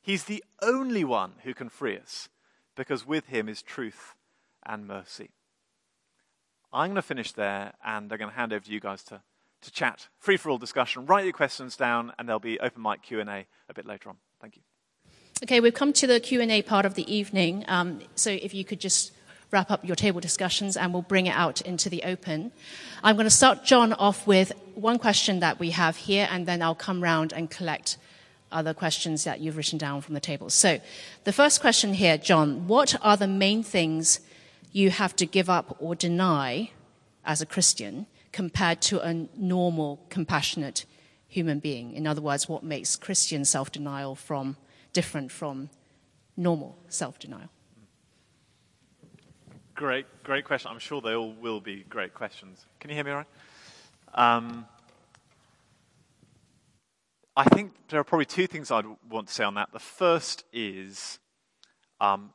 [0.00, 2.30] He's the only one who can free us
[2.74, 4.14] because with Him is truth
[4.64, 5.28] and mercy.
[6.72, 9.20] I'm going to finish there, and I'm going to hand over to you guys to,
[9.60, 10.08] to chat.
[10.18, 11.04] Free for all discussion.
[11.04, 14.16] Write your questions down, and there'll be open mic Q&A a bit later on.
[14.40, 14.62] Thank you.
[15.40, 17.64] Okay, we've come to the Q&A part of the evening.
[17.68, 19.12] Um, so if you could just
[19.52, 22.50] wrap up your table discussions and we'll bring it out into the open.
[23.04, 26.60] I'm going to start John off with one question that we have here and then
[26.60, 27.98] I'll come round and collect
[28.50, 30.50] other questions that you've written down from the table.
[30.50, 30.80] So
[31.22, 34.18] the first question here, John, what are the main things
[34.72, 36.72] you have to give up or deny
[37.24, 40.84] as a Christian compared to a normal, compassionate
[41.28, 41.92] human being?
[41.92, 44.56] In other words, what makes Christian self denial from
[44.98, 45.70] different from
[46.36, 47.48] normal self denial?
[49.76, 50.72] Great, great question.
[50.72, 52.66] I'm sure they all will be great questions.
[52.80, 53.26] Can you hear me all right?
[54.14, 54.66] Um,
[57.36, 59.68] I think there are probably two things I'd want to say on that.
[59.72, 61.20] The first is
[62.00, 62.30] um,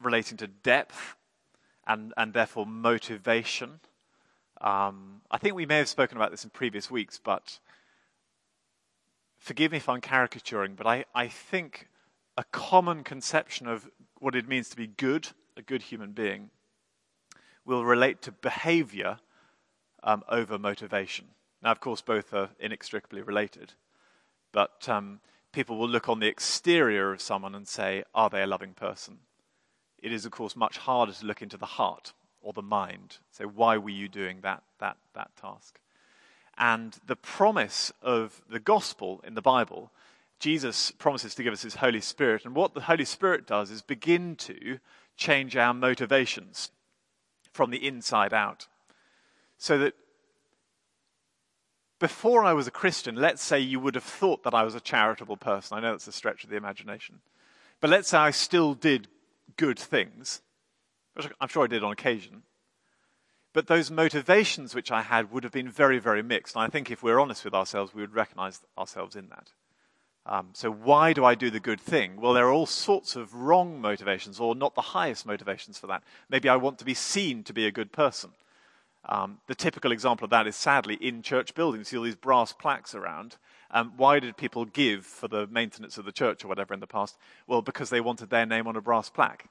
[0.00, 1.16] relating to depth
[1.84, 3.80] and, and therefore motivation.
[4.60, 7.58] Um, I think we may have spoken about this in previous weeks, but
[9.36, 11.88] forgive me if I'm caricaturing, but I, I think
[12.36, 16.50] a common conception of what it means to be good, a good human being,
[17.64, 19.18] will relate to behavior
[20.02, 21.26] um, over motivation.
[21.62, 23.72] Now, of course, both are inextricably related,
[24.52, 25.20] but um,
[25.52, 29.18] people will look on the exterior of someone and say, are they a loving person?
[30.02, 33.18] It is, of course, much harder to look into the heart or the mind.
[33.30, 35.80] So, why were you doing that, that, that task?
[36.58, 39.90] And the promise of the gospel in the Bible,
[40.44, 42.44] Jesus promises to give us his Holy Spirit.
[42.44, 44.78] And what the Holy Spirit does is begin to
[45.16, 46.70] change our motivations
[47.50, 48.66] from the inside out.
[49.56, 49.94] So that
[51.98, 54.80] before I was a Christian, let's say you would have thought that I was a
[54.80, 55.78] charitable person.
[55.78, 57.20] I know that's a stretch of the imagination.
[57.80, 59.08] But let's say I still did
[59.56, 60.42] good things,
[61.14, 62.42] which I'm sure I did on occasion.
[63.54, 66.54] But those motivations which I had would have been very, very mixed.
[66.54, 69.48] And I think if we're honest with ourselves, we would recognize ourselves in that.
[70.26, 72.20] Um, so, why do I do the good thing?
[72.20, 76.02] Well, there are all sorts of wrong motivations, or not the highest motivations for that.
[76.30, 78.30] Maybe I want to be seen to be a good person.
[79.06, 81.80] Um, the typical example of that is sadly in church buildings.
[81.80, 83.36] You see all these brass plaques around.
[83.70, 86.86] Um, why did people give for the maintenance of the church or whatever in the
[86.86, 87.18] past?
[87.46, 89.48] Well, because they wanted their name on a brass plaque.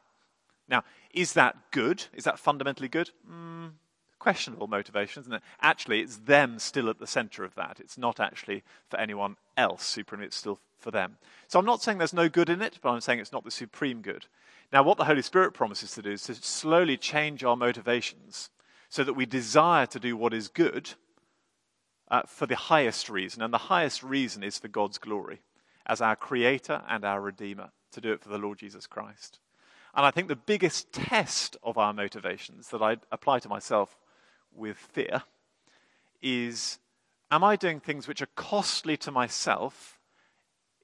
[0.67, 0.83] Now,
[1.13, 2.05] is that good?
[2.13, 3.11] Is that fundamentally good?
[4.23, 5.43] Questionable motivations, isn't?
[5.61, 7.81] Actually, it's them still at the center of that.
[7.81, 11.17] It's not actually for anyone else supreme, it's still for them.
[11.49, 13.51] So I'm not saying there's no good in it, but I'm saying it's not the
[13.51, 14.27] supreme good.
[14.71, 18.49] Now, what the Holy Spirit promises to do is to slowly change our motivations
[18.87, 20.91] so that we desire to do what is good
[22.09, 23.41] uh, for the highest reason.
[23.41, 25.41] And the highest reason is for God's glory
[25.85, 29.39] as our Creator and our Redeemer, to do it for the Lord Jesus Christ.
[29.93, 33.97] And I think the biggest test of our motivations that I apply to myself
[34.55, 35.23] with fear
[36.21, 36.79] is
[37.31, 39.99] am I doing things which are costly to myself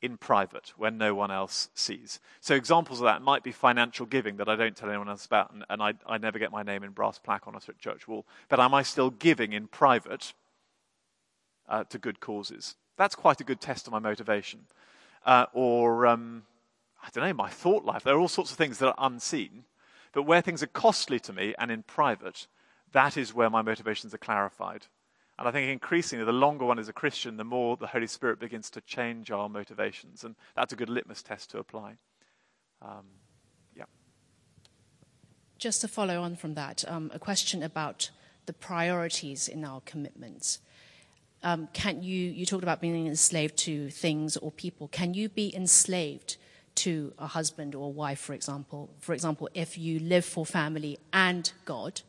[0.02, 2.20] in private when no one else sees?
[2.42, 5.52] So, examples of that might be financial giving that I don't tell anyone else about,
[5.54, 8.26] and, and I, I never get my name in brass plaque on a church wall.
[8.50, 10.34] But am I still giving in private
[11.68, 12.76] uh, to good causes?
[12.98, 14.62] That's quite a good test of my motivation.
[15.26, 16.44] Uh, or, um,
[17.04, 18.04] I don't know, my thought life.
[18.04, 19.64] There are all sorts of things that are unseen.
[20.12, 22.48] But where things are costly to me and in private,
[22.92, 24.86] that is where my motivations are clarified.
[25.38, 28.40] And I think increasingly, the longer one is a Christian, the more the Holy Spirit
[28.40, 30.26] begins to change our motivations.
[30.26, 31.96] And that's a good litmus test to apply.
[32.82, 33.06] Um,
[33.74, 33.86] yeah.
[35.58, 38.10] Just to follow on from that, um, a question about
[38.48, 40.60] the priorities in our commitments.
[41.42, 44.90] Um, can you, you talked about being enslaved to things or people.
[44.90, 46.36] Can you be enslaved
[46.76, 48.90] to a husband or wife, for example?
[49.00, 52.02] For example, if you live for family and God,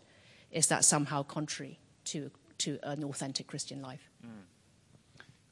[0.50, 4.10] is that somehow contrary to, to an authentic Christian life?
[4.24, 4.42] Mm.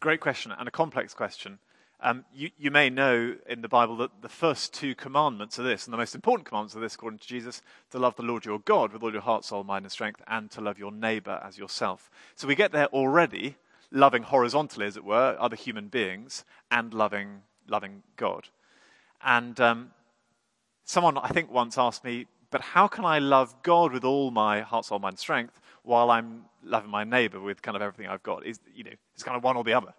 [0.00, 1.58] Great question, and a complex question.
[2.00, 5.84] Um, you, you, may know in the Bible that the first two commandments are this,
[5.84, 8.60] and the most important commandments are this, according to Jesus, to love the Lord your
[8.60, 11.58] God with all your heart, soul, mind, and strength, and to love your neighbor as
[11.58, 12.08] yourself.
[12.36, 13.56] So we get there already,
[13.90, 18.48] loving horizontally, as it were, other human beings, and loving, loving God.
[19.20, 19.90] And um,
[20.84, 24.60] someone, I think, once asked me, but how can I love God with all my
[24.60, 28.46] heart, soul, mind, strength while I'm loving my neighbor with kind of everything I've got?
[28.46, 29.94] Is, you know, it's kind of one or the other.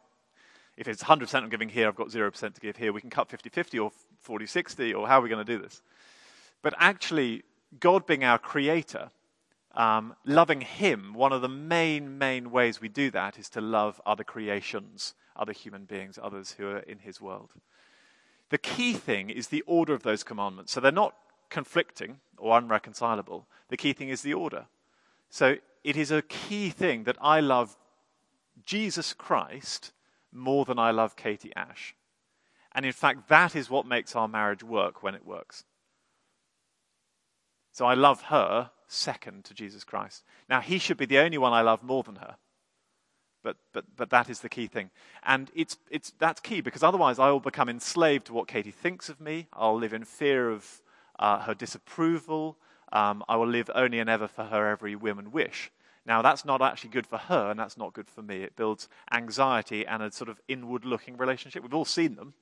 [0.77, 2.93] If it's 100% I'm giving here, I've got 0% to give here.
[2.93, 3.91] We can cut 50 50 or
[4.21, 5.81] 40 60, or how are we going to do this?
[6.61, 7.43] But actually,
[7.79, 9.09] God being our creator,
[9.75, 14.01] um, loving Him, one of the main, main ways we do that is to love
[14.05, 17.53] other creations, other human beings, others who are in His world.
[18.49, 20.71] The key thing is the order of those commandments.
[20.71, 21.13] So they're not
[21.49, 22.19] conflicting.
[22.39, 23.47] Or unreconcilable.
[23.69, 24.65] The key thing is the order.
[25.29, 27.77] So it is a key thing that I love
[28.65, 29.91] Jesus Christ
[30.31, 31.95] more than I love Katie Ash.
[32.73, 35.63] And in fact, that is what makes our marriage work when it works.
[37.71, 40.23] So I love her second to Jesus Christ.
[40.49, 42.35] Now, he should be the only one I love more than her.
[43.41, 44.89] But, but, but that is the key thing.
[45.23, 49.07] And it's, it's, that's key because otherwise I will become enslaved to what Katie thinks
[49.07, 49.47] of me.
[49.53, 50.81] I'll live in fear of
[51.19, 52.57] uh, her disapproval.
[52.91, 55.71] Um, I will live only and ever for her every whim and wish.
[56.05, 58.37] Now, that's not actually good for her, and that's not good for me.
[58.37, 61.61] It builds anxiety and a sort of inward looking relationship.
[61.61, 62.33] We've all seen them.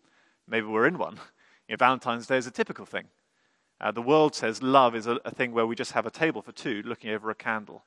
[0.47, 1.19] Maybe we're in one.
[1.67, 3.07] You know, Valentine's Day is a typical thing.
[3.81, 6.41] Uh, the world says love is a, a thing where we just have a table
[6.41, 7.83] for two looking over a candle.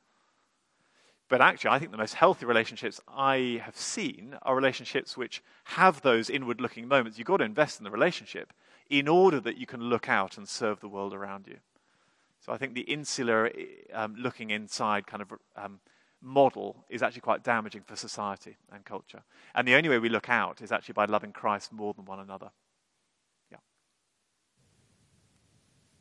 [1.30, 6.02] But actually, I think the most healthy relationships I have seen are relationships which have
[6.02, 7.16] those inward looking moments.
[7.16, 8.52] You've got to invest in the relationship
[8.90, 11.58] in order that you can look out and serve the world around you.
[12.44, 13.50] So I think the insular
[13.94, 15.80] um, looking inside kind of um,
[16.20, 19.22] model is actually quite damaging for society and culture.
[19.54, 22.18] And the only way we look out is actually by loving Christ more than one
[22.18, 22.50] another.
[23.50, 23.58] Yeah.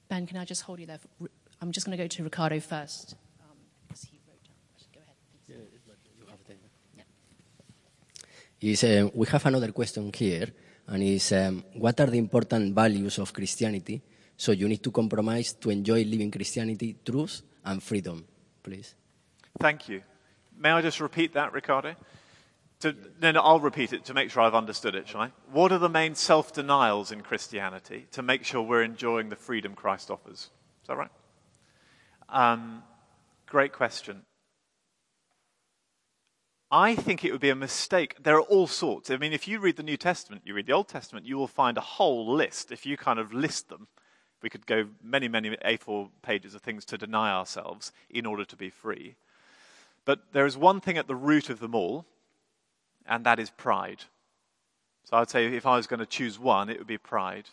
[0.08, 1.00] Ben, can I just hold you there?
[1.62, 3.16] I'm just going to go to Ricardo first.
[8.62, 10.48] is uh, we have another question here,
[10.90, 14.02] and is um, what are the important values of Christianity?
[14.36, 18.26] So you need to compromise to enjoy living Christianity, truth, and freedom,
[18.64, 18.96] please.
[19.60, 20.02] Thank you.
[20.58, 21.96] May I just repeat that, Ricardo?
[22.82, 25.32] To, no, no, I'll repeat it to make sure I've understood it, shall I?
[25.52, 29.76] What are the main self denials in Christianity to make sure we're enjoying the freedom
[29.76, 30.50] Christ offers?
[30.82, 31.12] Is that right?
[32.30, 32.84] Um,
[33.48, 34.22] great question.
[36.72, 38.16] I think it would be a mistake.
[38.22, 39.10] There are all sorts.
[39.10, 41.48] I mean, if you read the New Testament, you read the Old Testament, you will
[41.48, 42.72] find a whole list.
[42.72, 43.88] If you kind of list them,
[44.44, 48.56] we could go many, many A4 pages of things to deny ourselves in order to
[48.56, 49.16] be free.
[50.06, 52.06] But there is one thing at the root of them all,
[53.06, 54.04] and that is pride.
[55.06, 57.50] So I would say if I was going to choose one, it would be pride.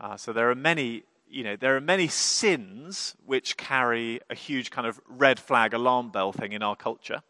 [0.00, 4.72] Uh, so there are many, you know, there are many sins which carry a huge
[4.72, 7.22] kind of red flag alarm bell thing in our culture.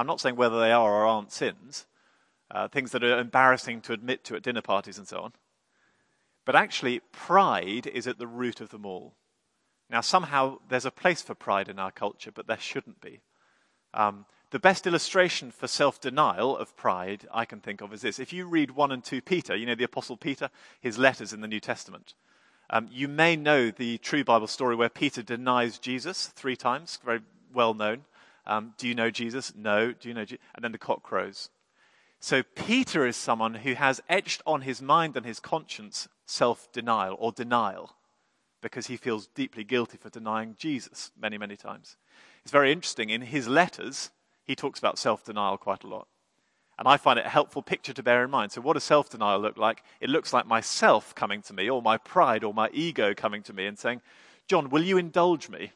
[0.00, 1.86] I'm not saying whether they are or aren't sins,
[2.50, 5.32] uh, things that are embarrassing to admit to at dinner parties and so on.
[6.46, 9.12] But actually, pride is at the root of them all.
[9.90, 13.20] Now, somehow there's a place for pride in our culture, but there shouldn't be.
[13.92, 18.18] Um, the best illustration for self denial of pride I can think of is this.
[18.18, 20.48] If you read 1 and 2 Peter, you know the Apostle Peter,
[20.80, 22.14] his letters in the New Testament,
[22.70, 27.20] um, you may know the true Bible story where Peter denies Jesus three times, very
[27.52, 28.06] well known.
[28.46, 29.52] Um, do you know Jesus?
[29.54, 29.92] No.
[29.92, 30.44] Do you know Jesus?
[30.54, 31.50] And then the cock crows.
[32.20, 37.16] So Peter is someone who has etched on his mind and his conscience self denial
[37.18, 37.96] or denial
[38.60, 41.96] because he feels deeply guilty for denying Jesus many, many times.
[42.42, 43.10] It's very interesting.
[43.10, 44.10] In his letters,
[44.44, 46.08] he talks about self denial quite a lot.
[46.78, 48.52] And I find it a helpful picture to bear in mind.
[48.52, 49.82] So, what does self denial look like?
[50.00, 53.52] It looks like myself coming to me, or my pride, or my ego coming to
[53.52, 54.00] me and saying,
[54.46, 55.72] John, will you indulge me?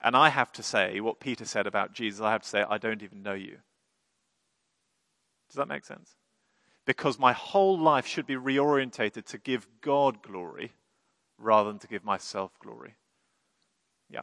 [0.00, 2.20] And I have to say what Peter said about Jesus.
[2.20, 3.58] I have to say, I don't even know you.
[5.48, 6.14] Does that make sense?
[6.86, 10.72] Because my whole life should be reorientated to give God glory
[11.38, 12.94] rather than to give myself glory.
[14.08, 14.22] Yeah.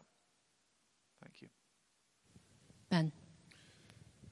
[1.21, 1.47] Thank you.
[2.89, 3.11] Ben.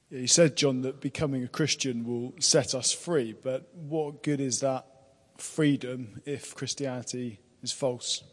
[0.10, 4.40] Yeah, you said, John, that becoming a Christian will set us free, but what good
[4.40, 4.86] is that
[5.38, 8.24] freedom if Christianity is false?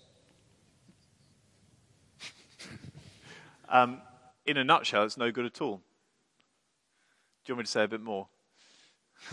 [3.71, 4.03] Um,
[4.47, 5.77] in a nutshell, it's no good at all.
[7.45, 8.27] Do you want me to say a bit more?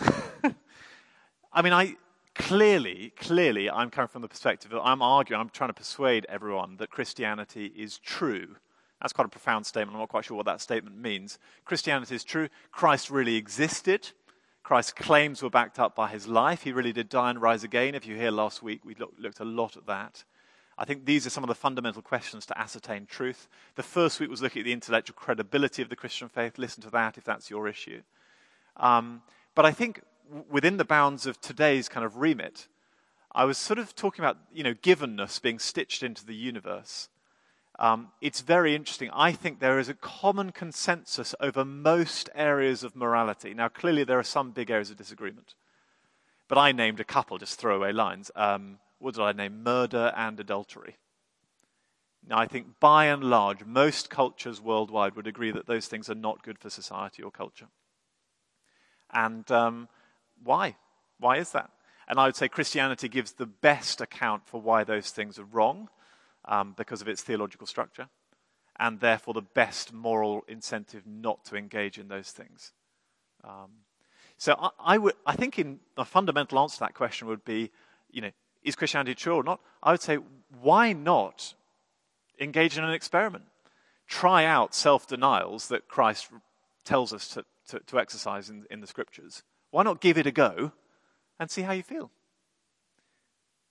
[1.52, 1.96] I mean, I
[2.36, 6.76] clearly, clearly, I'm coming from the perspective that I'm arguing, I'm trying to persuade everyone
[6.76, 8.56] that Christianity is true.
[9.00, 9.94] That's quite a profound statement.
[9.94, 11.38] I'm not quite sure what that statement means.
[11.64, 12.48] Christianity is true.
[12.70, 14.10] Christ really existed.
[14.62, 16.62] Christ's claims were backed up by his life.
[16.62, 17.94] He really did die and rise again.
[17.94, 20.24] If you hear last week, we looked a lot at that.
[20.80, 23.48] I think these are some of the fundamental questions to ascertain truth.
[23.74, 26.56] The first week was looking at the intellectual credibility of the Christian faith.
[26.56, 28.02] Listen to that if that's your issue.
[28.76, 29.22] Um,
[29.56, 30.02] but I think
[30.48, 32.68] within the bounds of today's kind of remit,
[33.32, 37.08] I was sort of talking about, you know, givenness being stitched into the universe.
[37.80, 39.10] Um, it's very interesting.
[39.12, 43.52] I think there is a common consensus over most areas of morality.
[43.52, 45.54] Now, clearly, there are some big areas of disagreement.
[46.46, 48.30] But I named a couple, just throwaway lines.
[48.34, 49.62] Um, what did I name?
[49.62, 50.96] Murder and adultery.
[52.26, 56.14] Now, I think by and large, most cultures worldwide would agree that those things are
[56.14, 57.68] not good for society or culture.
[59.12, 59.88] And um,
[60.42, 60.76] why?
[61.18, 61.70] Why is that?
[62.08, 65.88] And I would say Christianity gives the best account for why those things are wrong.
[66.48, 68.08] um, because of its theological structure,
[68.78, 72.72] and therefore the best moral incentive not to engage in those things.
[73.44, 73.70] Um,
[74.38, 77.70] so I, I, would, I think in the fundamental answer to that question would be,
[78.10, 78.30] you know,
[78.68, 79.60] is Christianity true or not?
[79.82, 80.18] I would say,
[80.60, 81.54] why not
[82.40, 83.44] engage in an experiment?
[84.06, 86.28] Try out self denials that Christ
[86.84, 89.42] tells us to, to, to exercise in, in the scriptures.
[89.70, 90.72] Why not give it a go
[91.38, 92.10] and see how you feel?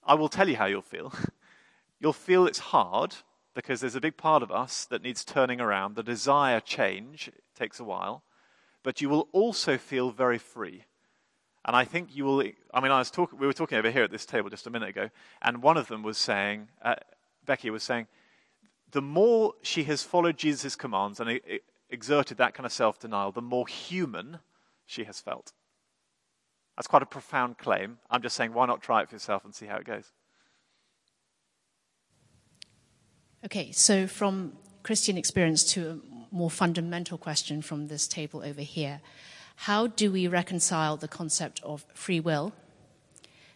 [0.04, 1.14] I will tell you how you'll feel.
[2.00, 3.16] you'll feel it's hard
[3.56, 5.96] because there's a big part of us that needs turning around.
[5.96, 8.24] The desire change takes a while,
[8.84, 10.84] but you will also feel very free.
[11.68, 12.44] And I think you will.
[12.74, 13.38] I mean, I was talking.
[13.38, 15.10] We were talking over here at this table just a minute ago,
[15.42, 16.96] and one of them was saying, uh,
[17.46, 18.08] Becky was saying,
[18.92, 21.40] the more she has followed Jesus' commands and
[21.90, 24.40] exerted that kind of self denial, the more human
[24.86, 25.52] she has felt.
[26.78, 27.98] That's quite a profound claim.
[28.10, 30.12] I'm just saying, why not try it for yourself and see how it goes?
[33.44, 34.54] Okay, so from
[34.84, 39.02] Christian experience to a more fundamental question from this table over here
[39.62, 42.54] how do we reconcile the concept of free will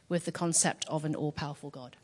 [0.10, 1.96] with the concept of an all powerful God?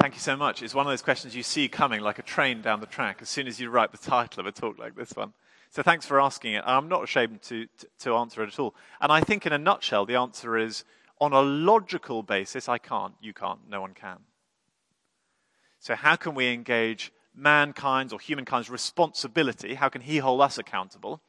[0.00, 0.60] Thank you so much.
[0.60, 3.28] It's one of those questions you see coming like a train down the track as
[3.28, 5.32] soon as you write the title of a talk like this one.
[5.70, 6.64] So thanks for asking it.
[6.66, 8.74] I'm not ashamed to, to, to, answer it at all.
[9.00, 10.84] And I think, in a nutshell, the answer is
[11.20, 14.18] on a logical basis, I can't, you can't, no one can.
[15.78, 19.74] So, how can we engage mankind's or humankind's responsibility?
[19.74, 21.20] How can he hold us accountable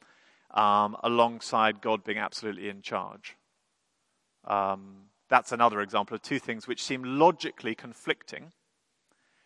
[0.56, 3.36] um, alongside God being absolutely in charge?
[4.44, 8.52] Um, that's another example of two things which seem logically conflicting,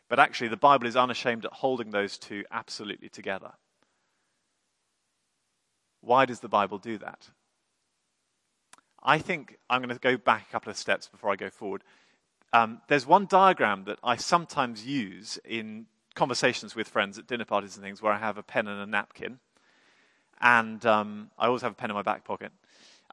[0.09, 3.53] but actually the Bible is unashamed at holding those two absolutely together.
[6.01, 7.31] Why does the Bible do that?
[9.03, 11.83] I think I'm going to go back a couple of steps before I go forward.
[12.53, 17.77] Um, there's one diagram that I sometimes use in conversations with friends at dinner parties
[17.77, 19.39] and things where I have a pen and a napkin.
[20.41, 22.53] And um, I always have a pen in my back pocket.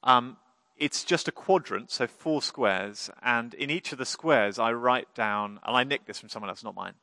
[0.03, 0.37] Um,
[0.77, 5.13] it's just a quadrant, so four squares, and in each of the squares I write
[5.15, 6.93] down, and I nick this from someone else, not mine.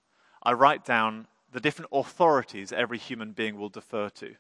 [0.43, 4.37] I write down the different authorities every human being will defer to.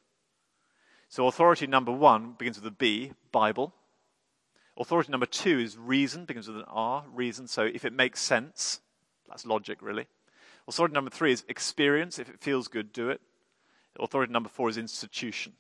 [1.09, 3.75] So authority number one begins with a B, Bible.
[4.77, 7.47] Authority number two is reason, begins with an R, reason.
[7.47, 8.81] So if it makes sense,
[9.29, 10.07] that's logic, really.
[10.67, 12.19] Authority number three is experience.
[12.19, 13.21] If it feels good, do it.
[13.99, 15.53] Authority number four is institution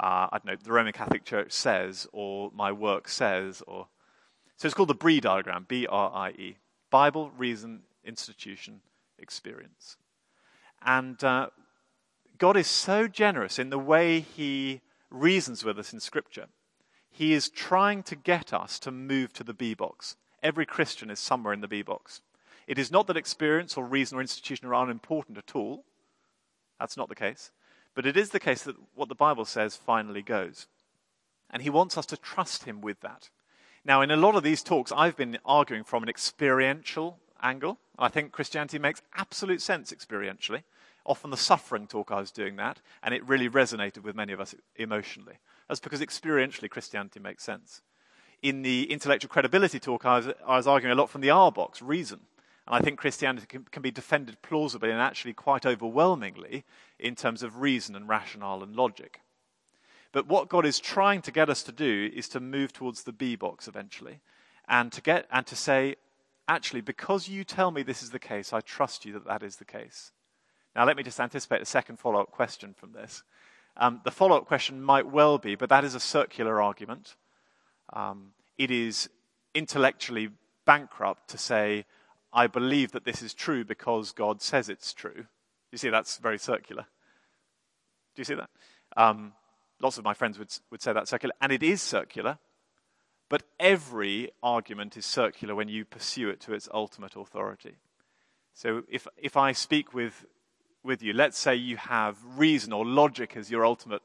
[0.00, 3.88] uh, I don't know, the Roman Catholic Church says, or my work says, or.
[4.56, 6.56] So it's called the BRIE diagram, B R I E
[6.90, 8.80] Bible, Reason, Institution,
[9.18, 9.96] Experience.
[10.84, 11.48] And uh,
[12.38, 14.80] God is so generous in the way He
[15.10, 16.46] reasons with us in Scripture.
[17.10, 20.16] He is trying to get us to move to the B box.
[20.42, 22.20] Every Christian is somewhere in the B box.
[22.66, 25.84] It is not that experience or reason or institution are unimportant at all.
[26.80, 27.50] That's not the case.
[27.94, 30.66] But it is the case that what the Bible says finally goes.
[31.50, 33.28] And he wants us to trust him with that.
[33.84, 37.78] Now, in a lot of these talks, I've been arguing from an experiential angle.
[37.98, 40.62] I think Christianity makes absolute sense experientially.
[41.04, 44.40] Often the suffering talk, I was doing that, and it really resonated with many of
[44.40, 45.38] us emotionally.
[45.68, 47.82] That's because experientially Christianity makes sense.
[48.40, 51.50] In the intellectual credibility talk, I was, I was arguing a lot from the R
[51.50, 52.20] box, reason.
[52.66, 56.64] And I think Christianity can, can, be defended plausibly and actually quite overwhelmingly
[56.98, 59.20] in terms of reason and rationale and logic.
[60.12, 63.12] But what God is trying to get us to do is to move towards the
[63.12, 64.20] B box eventually
[64.68, 65.96] and to get and to say
[66.46, 69.56] actually because you tell me this is the case I trust you that that is
[69.56, 70.12] the case.
[70.76, 73.22] Now let me just anticipate a second follow-up question from this.
[73.76, 77.16] Um, the follow-up question might well be but that is a circular argument.
[77.92, 79.08] Um, it is
[79.54, 80.28] intellectually
[80.66, 81.86] bankrupt to say
[82.32, 85.26] I believe that this is true because God says it's true.
[85.70, 86.86] You see, that's very circular.
[88.14, 88.50] Do you see that?
[88.96, 89.32] Um,
[89.80, 92.38] lots of my friends would, would say that's circular, and it is circular,
[93.28, 97.76] but every argument is circular when you pursue it to its ultimate authority.
[98.54, 100.26] So if, if I speak with,
[100.84, 104.02] with you, let's say you have reason or logic as your ultimate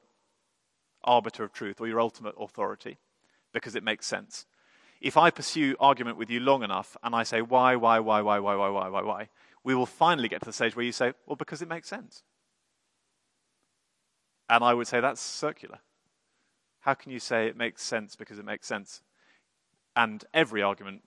[1.03, 2.97] arbiter of truth or your ultimate authority
[3.53, 4.45] because it makes sense
[5.01, 8.39] if I pursue argument with you long enough and I say why, why, why, why,
[8.39, 9.29] why, why, why, why, why,
[9.63, 12.23] we will finally get to the stage where you say, well, because it makes sense.
[14.49, 15.79] And I would say that's circular.
[16.81, 19.01] How can you say it makes sense because it makes sense?
[19.95, 21.01] And every argument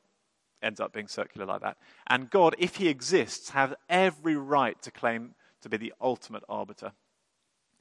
[0.62, 1.78] ends up being circular like that.
[2.06, 6.92] And God, if He exists, has every right to claim to be the ultimate arbiter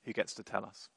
[0.06, 0.88] who gets to tell us.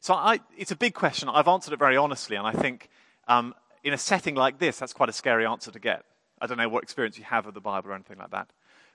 [0.00, 1.28] So I, it's a big question.
[1.28, 2.88] I've answered it very honestly, and I think
[3.28, 6.04] um, in a setting like this, that's quite a scary answer to get.
[6.40, 8.50] I don't know what experience you have of the Bible or anything like that.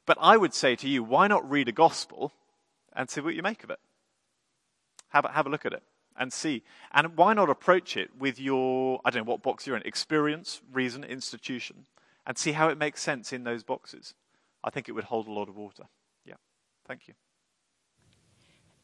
[0.05, 2.31] But I would say to you, why not read a gospel
[2.93, 3.79] and see what you make of it?
[5.09, 5.83] Have a, have a look at it
[6.17, 6.63] and see.
[6.91, 10.61] And why not approach it with your, I don't know what box you're in, experience,
[10.71, 11.85] reason, institution,
[12.25, 14.13] and see how it makes sense in those boxes?
[14.63, 15.83] I think it would hold a lot of water.
[16.25, 16.35] Yeah.
[16.87, 17.13] Thank you.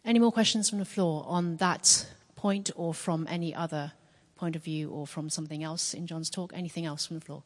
[0.04, 3.94] Any more questions from the floor on that point or from any other
[4.42, 6.52] point of view or from something else in John's talk?
[6.54, 7.44] Anything else from the floor?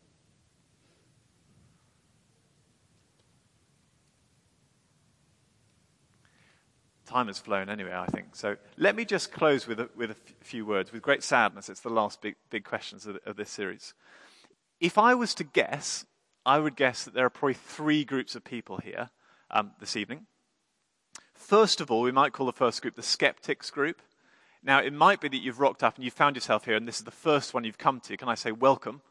[7.06, 8.36] time has flown anyway, I think.
[8.36, 10.91] So let me just close with a, with a few words.
[10.91, 13.93] With great sadness, it's the last big, big questions of, of this series.
[14.82, 16.06] If I was to guess,
[16.46, 19.12] I would guess that there are probably three groups of people here
[19.52, 20.26] um, this evening.
[21.34, 24.02] First of all, we might call the first group the skeptics group.
[24.66, 26.97] Now, it might be that you've rocked up and you've found yourself here, and this
[26.97, 28.18] is the first one you've come to.
[28.18, 29.01] Can I say welcome?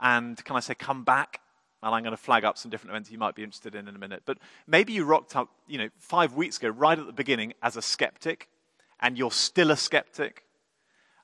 [0.00, 1.40] And can I say come back?
[1.82, 3.96] and I'm going to flag up some different events you might be interested in in
[3.96, 4.22] a minute.
[4.24, 7.76] But maybe you rocked up, you know, five weeks ago, right at the beginning, as
[7.76, 8.48] a skeptic,
[9.00, 10.44] and you're still a skeptic.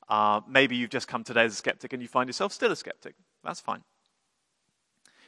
[0.08, 2.76] Uh, maybe you've just come today as a skeptic and you find yourself still a
[2.76, 3.14] skeptic.
[3.44, 3.84] That's fine.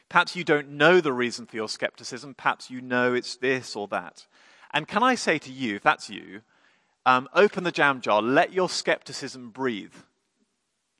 [0.09, 2.33] Perhaps you don't know the reason for your skepticism.
[2.33, 4.25] Perhaps you know it's this or that.
[4.73, 6.41] And can I say to you, if that's you,
[7.05, 9.93] um, open the jam jar, let your skepticism breathe.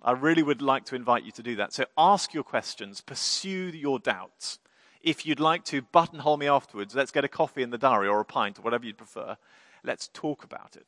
[0.02, 1.74] I really would like to invite you to do that.
[1.74, 4.58] So ask your questions, pursue your doubts.
[5.02, 8.20] If you'd like to buttonhole me afterwards, let's get a coffee in the diary or
[8.20, 9.38] a pint or whatever you'd prefer.
[9.84, 10.86] Let's talk about it.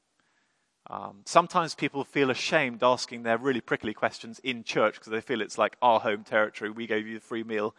[0.88, 5.42] Um, sometimes people feel ashamed asking their really prickly questions in church because they feel
[5.42, 6.70] it's like our home territory.
[6.70, 7.76] We gave you the free meal.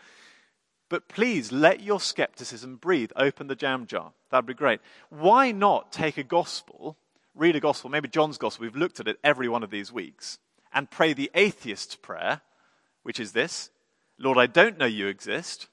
[0.88, 3.10] But please let your skepticism breathe.
[3.16, 4.12] Open the jam jar.
[4.30, 4.80] That'd be great.
[5.10, 6.96] Why not take a gospel,
[7.34, 8.64] read a gospel, maybe John's gospel?
[8.64, 10.38] We've looked at it every one of these weeks
[10.72, 12.40] and pray the atheist's prayer,
[13.02, 13.70] which is this
[14.18, 15.68] Lord, I don't know you exist,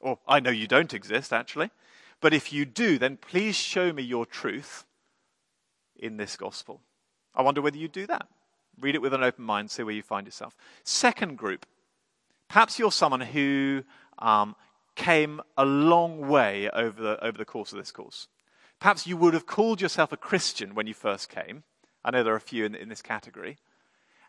[0.00, 1.70] or I know you don't exist, actually,
[2.20, 4.84] but if you do, then please show me your truth
[5.96, 6.80] in this gospel.
[7.34, 8.26] I wonder whether you do that.
[8.80, 10.56] Read it with an open mind, see where you find yourself.
[10.84, 11.66] Second group,
[12.48, 13.84] perhaps you're someone who
[14.18, 14.56] um,
[14.96, 18.28] came a long way over the, over the course of this course.
[18.80, 21.64] Perhaps you would have called yourself a Christian when you first came.
[22.04, 23.58] I know there are a few in, in this category.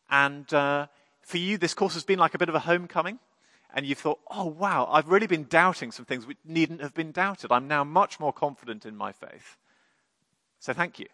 [0.09, 0.87] And uh,
[1.21, 3.19] for you, this course has been like a bit of a homecoming.
[3.71, 7.11] And you've thought, oh, wow, I've really been doubting some things which needn't have been
[7.11, 7.51] doubted.
[7.51, 9.57] I'm now much more confident in my faith.
[10.59, 11.05] So thank you.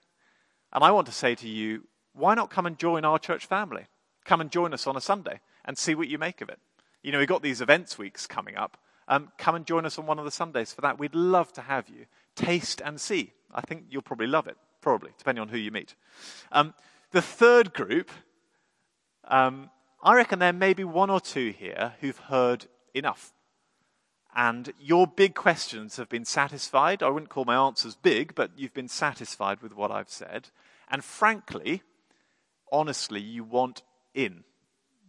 [0.72, 1.84] And I want to say to you,
[2.14, 3.88] why not come and join our church family?
[4.24, 6.60] Come and join us on a Sunday and see what you make of it.
[7.04, 8.78] You know, we've got these events weeks coming up.
[9.08, 10.98] Um, come and join us on one of the Sundays for that.
[10.98, 12.06] We'd love to have you.
[12.36, 13.34] Taste and see.
[13.54, 15.96] I think you'll probably love it, probably, depending on who you meet.
[16.52, 16.74] Um,
[17.12, 18.12] the third group
[19.28, 19.70] um,
[20.02, 23.34] I reckon there may be one or two here who've heard enough.
[24.36, 27.02] And your big questions have been satisfied.
[27.02, 30.50] I wouldn't call my answers big, but you've been satisfied with what I've said.
[30.92, 31.82] And frankly,
[32.72, 33.82] honestly, you want
[34.14, 34.44] in.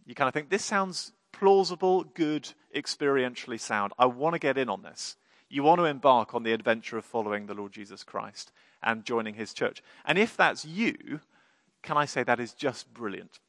[0.05, 3.93] You kind of think, this sounds plausible, good, experientially sound.
[3.99, 5.17] I want to get in on this.
[5.49, 8.51] You want to embark on the adventure of following the Lord Jesus Christ
[8.83, 9.81] and joining his church.
[10.05, 11.21] And if that's you,
[11.83, 13.39] can I say that is just brilliant?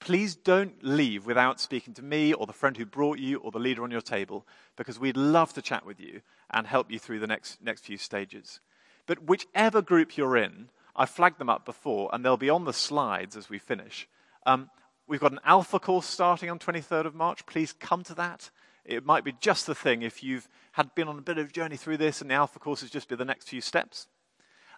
[0.00, 3.58] please don't leave without speaking to me or the friend who brought you or the
[3.58, 4.46] leader on your table
[4.76, 6.20] because we'd love to chat with you
[6.50, 8.60] and help you through the next, next few stages.
[9.06, 12.72] But whichever group you're in, I flagged them up before and they'll be on the
[12.72, 14.08] slides as we finish.
[14.46, 14.70] Um,
[15.06, 17.46] we've got an alpha course starting on 23rd of March.
[17.46, 18.50] Please come to that.
[18.88, 21.52] It might be just the thing if you've had been on a bit of a
[21.52, 24.06] journey through this and the alpha course is just be the next few steps.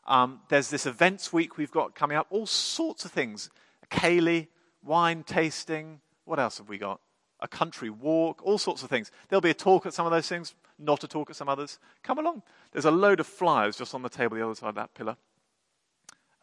[0.04, 3.50] Um, there's this events week we've got coming up, all sorts of things.
[3.88, 4.48] ceilidh,
[4.82, 6.00] wine tasting.
[6.24, 7.00] What else have we got?
[7.38, 9.12] A country walk, all sorts of things.
[9.28, 11.78] There'll be a talk at some of those things, not a talk at some others.
[12.02, 12.42] Come along.
[12.72, 15.16] There's a load of flyers just on the table the other side of that pillar.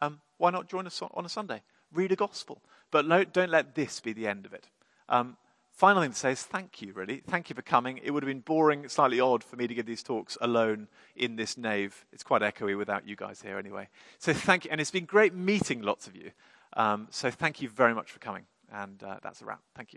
[0.00, 1.60] Um, why not join us on a Sunday?
[1.92, 2.62] Read a gospel.
[2.90, 4.68] But don't let this be the end of it.
[5.10, 5.36] Um,
[5.78, 7.22] final thing to say is thank you, really.
[7.24, 8.00] Thank you for coming.
[8.02, 11.36] It would have been boring, slightly odd for me to give these talks alone in
[11.36, 12.04] this nave.
[12.12, 13.88] It's quite echoey without you guys here anyway.
[14.18, 14.72] So thank you.
[14.72, 16.32] And it's been great meeting lots of you.
[16.72, 18.46] Um, so thank you very much for coming.
[18.72, 19.60] And uh, that's a wrap.
[19.76, 19.96] Thank you.